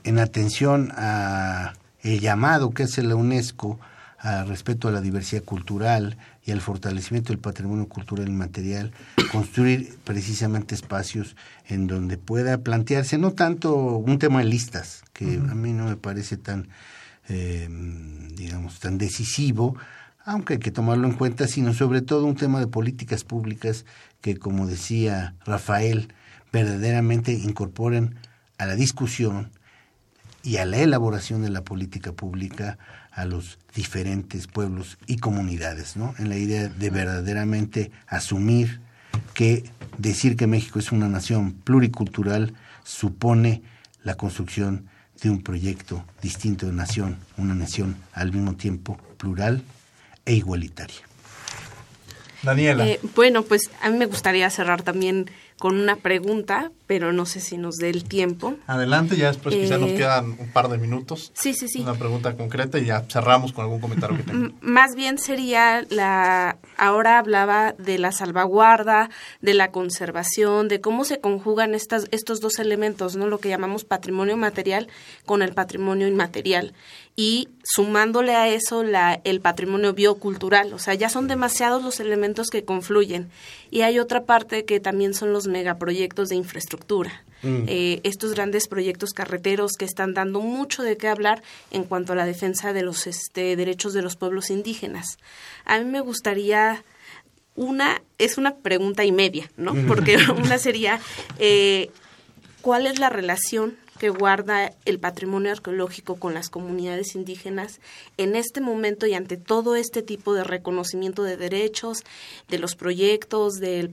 [0.05, 1.73] en atención a
[2.03, 3.81] el llamado que hace la UNESCO
[4.19, 8.93] a respeto a la diversidad cultural y al fortalecimiento del patrimonio cultural inmaterial,
[9.33, 11.37] construir precisamente espacios
[11.67, 15.97] en donde pueda plantearse no tanto un tema de listas, que a mí no me
[15.97, 16.69] parece tan,
[17.29, 17.69] eh,
[18.35, 19.77] digamos, tan decisivo,
[20.27, 23.85] aunque hay que tomarlo en cuenta, sino sobre todo un tema de políticas públicas
[24.21, 26.13] que, como decía Rafael,
[26.53, 28.17] verdaderamente incorporen
[28.59, 29.51] a la discusión
[30.43, 32.79] y a la elaboración de la política pública
[33.15, 36.15] a los diferentes pueblos y comunidades, ¿no?
[36.19, 38.81] En la idea de verdaderamente asumir
[39.35, 39.65] que
[39.99, 43.63] decir que México es una nación pluricultural supone
[44.03, 44.89] la construcción
[45.23, 49.63] de un proyecto distinto de nación, una nación al mismo tiempo plural
[50.27, 51.01] e igualitaria.
[52.43, 52.87] Daniela.
[52.87, 57.41] Eh, bueno, pues a mí me gustaría cerrar también con una pregunta, pero no sé
[57.41, 58.55] si nos dé el tiempo.
[58.67, 61.31] Adelante, ya después quizás nos Eh, quedan un par de minutos.
[61.35, 61.81] Sí, sí, sí.
[61.81, 64.53] Una pregunta concreta y ya cerramos con algún comentario que tenga.
[64.61, 66.59] Más bien sería la.
[66.77, 72.59] Ahora hablaba de la salvaguarda, de la conservación, de cómo se conjugan estas, estos dos
[72.59, 73.27] elementos, ¿no?
[73.29, 74.89] Lo que llamamos patrimonio material
[75.25, 76.75] con el patrimonio inmaterial.
[77.17, 80.73] Y sumándole a eso la, el patrimonio biocultural.
[80.73, 83.31] O sea, ya son demasiados los elementos que confluyen.
[83.71, 87.25] Y hay otra parte que también son los megaproyectos de infraestructura.
[87.47, 92.17] Eh, estos grandes proyectos carreteros que están dando mucho de qué hablar en cuanto a
[92.17, 95.19] la defensa de los este, derechos de los pueblos indígenas.
[95.67, 96.83] A mí me gustaría
[97.55, 99.75] una es una pregunta y media, ¿no?
[99.87, 101.01] Porque una sería
[101.39, 101.91] eh,
[102.63, 107.81] ¿cuál es la relación que guarda el patrimonio arqueológico con las comunidades indígenas
[108.19, 112.05] en este momento y ante todo este tipo de reconocimiento de derechos,
[112.51, 113.91] de los proyectos, del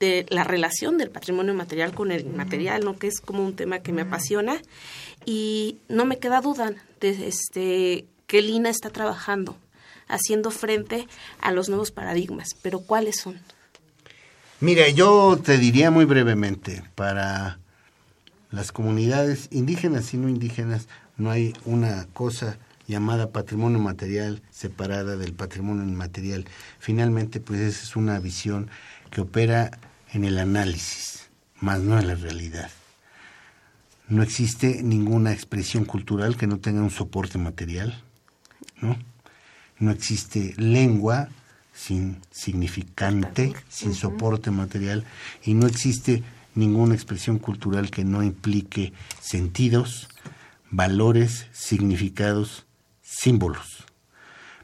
[0.00, 2.98] de la relación del patrimonio material con el inmaterial, ¿no?
[2.98, 4.60] que es como un tema que me apasiona
[5.24, 9.56] y no me queda duda de este que Lina está trabajando
[10.08, 11.08] haciendo frente
[11.40, 13.40] a los nuevos paradigmas, pero ¿cuáles son?
[14.60, 17.60] Mira, yo te diría muy brevemente, para
[18.50, 25.34] las comunidades indígenas y no indígenas no hay una cosa llamada patrimonio material separada del
[25.34, 26.46] patrimonio inmaterial.
[26.78, 28.70] Finalmente, pues esa es una visión
[29.10, 29.78] que opera
[30.12, 31.28] en el análisis,
[31.60, 32.70] más no en la realidad.
[34.08, 38.02] No existe ninguna expresión cultural que no tenga un soporte material,
[38.80, 38.96] ¿no?
[39.78, 41.28] No existe lengua
[41.74, 45.04] sin significante, sin soporte material,
[45.44, 46.24] y no existe
[46.58, 50.08] ninguna expresión cultural que no implique sentidos,
[50.70, 52.66] valores, significados,
[53.00, 53.84] símbolos.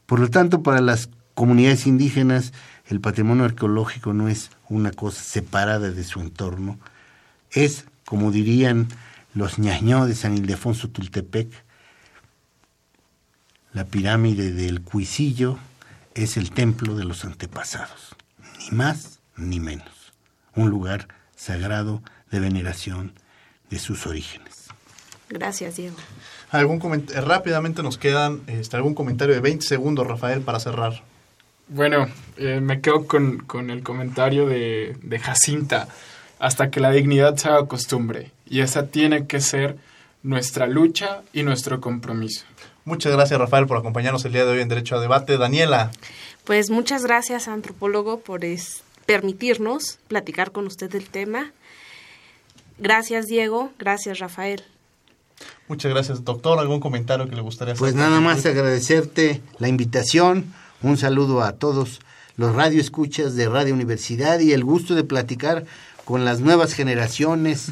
[0.06, 2.52] Por lo tanto, para las comunidades indígenas,
[2.86, 6.78] el patrimonio arqueológico no es una cosa separada de su entorno,
[7.50, 8.88] es, como dirían
[9.32, 11.48] los ñañó de San Ildefonso Tultepec,
[13.72, 15.58] la pirámide del Cuisillo
[16.14, 18.14] es el templo de los antepasados,
[18.58, 20.12] ni más ni menos,
[20.54, 23.12] un lugar sagrado de veneración
[23.70, 24.54] de sus orígenes.
[25.28, 25.96] Gracias, Diego.
[26.50, 31.02] ¿Algún coment- eh, rápidamente nos quedan este, algún comentario de 20 segundos, Rafael, para cerrar.
[31.68, 32.06] Bueno,
[32.36, 35.88] eh, me quedo con, con el comentario de, de Jacinta,
[36.38, 38.30] hasta que la dignidad se haga costumbre.
[38.46, 39.78] Y esa tiene que ser
[40.22, 42.44] nuestra lucha y nuestro compromiso.
[42.84, 45.38] Muchas gracias, Rafael, por acompañarnos el día de hoy en Derecho a Debate.
[45.38, 45.90] Daniela,
[46.44, 51.52] Pues muchas gracias, antropólogo, por es- permitirnos platicar con usted del tema.
[52.78, 53.70] Gracias, Diego.
[53.78, 54.62] Gracias, Rafael.
[55.68, 56.58] muchas gracias, doctor.
[56.58, 57.80] ¿Algún comentario que le gustaría hacer?
[57.80, 60.52] Pues nada más agradecerte la invitación,
[60.82, 62.00] un saludo a todos
[62.36, 65.64] los radioescuchas de Radio Universidad y el gusto de platicar
[66.04, 67.68] con las nuevas generaciones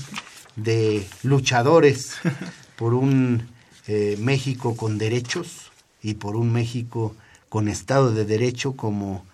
[0.57, 2.17] de luchadores
[2.77, 3.49] por un
[3.87, 5.73] eh, México con derechos
[6.03, 7.15] y por un México
[7.49, 9.27] con Estado de Derecho como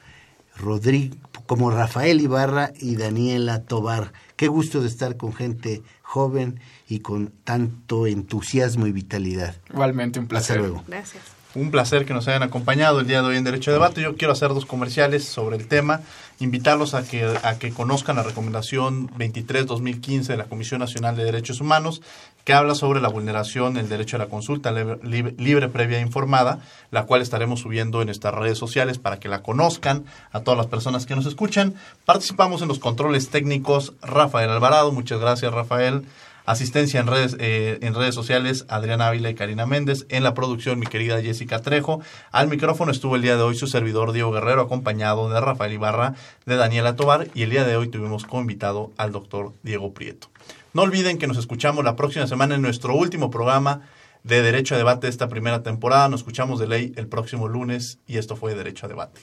[0.56, 1.16] Rodrigo,
[1.48, 4.12] como Rafael Ibarra y Daniela Tobar.
[4.36, 9.56] Qué gusto de estar con gente joven y con tanto entusiasmo y vitalidad.
[9.72, 10.58] Igualmente un Hasta placer.
[10.58, 10.84] luego.
[10.86, 11.22] Gracias.
[11.54, 14.02] Un placer que nos hayan acompañado el día de hoy en Derecho a Debate.
[14.02, 16.02] Yo quiero hacer dos comerciales sobre el tema,
[16.38, 21.62] invitarlos a que, a que conozcan la recomendación 23-2015 de la Comisión Nacional de Derechos
[21.62, 22.02] Humanos,
[22.48, 26.60] que habla sobre la vulneración del derecho a la consulta libre, libre- previa e informada,
[26.90, 30.66] la cual estaremos subiendo en nuestras redes sociales para que la conozcan a todas las
[30.66, 31.74] personas que nos escuchan.
[32.06, 36.06] Participamos en los controles técnicos Rafael Alvarado, muchas gracias Rafael.
[36.46, 40.06] Asistencia en redes, eh, en redes sociales, Adriana Ávila y Karina Méndez.
[40.08, 42.00] En la producción, mi querida Jessica Trejo.
[42.32, 46.14] Al micrófono estuvo el día de hoy su servidor Diego Guerrero, acompañado de Rafael Ibarra,
[46.46, 47.28] de Daniela Tobar.
[47.34, 50.28] Y el día de hoy tuvimos como invitado al doctor Diego Prieto.
[50.74, 53.82] No olviden que nos escuchamos la próxima semana en nuestro último programa
[54.22, 56.08] de Derecho a Debate de esta primera temporada.
[56.08, 59.20] Nos escuchamos de ley el próximo lunes y esto fue Derecho a Debate.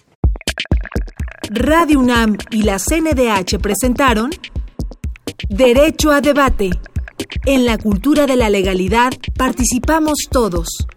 [1.52, 4.32] Radio UNAM y la CNDH presentaron
[5.50, 6.72] Derecho a Debate.
[7.46, 10.88] En la cultura de la legalidad participamos todos.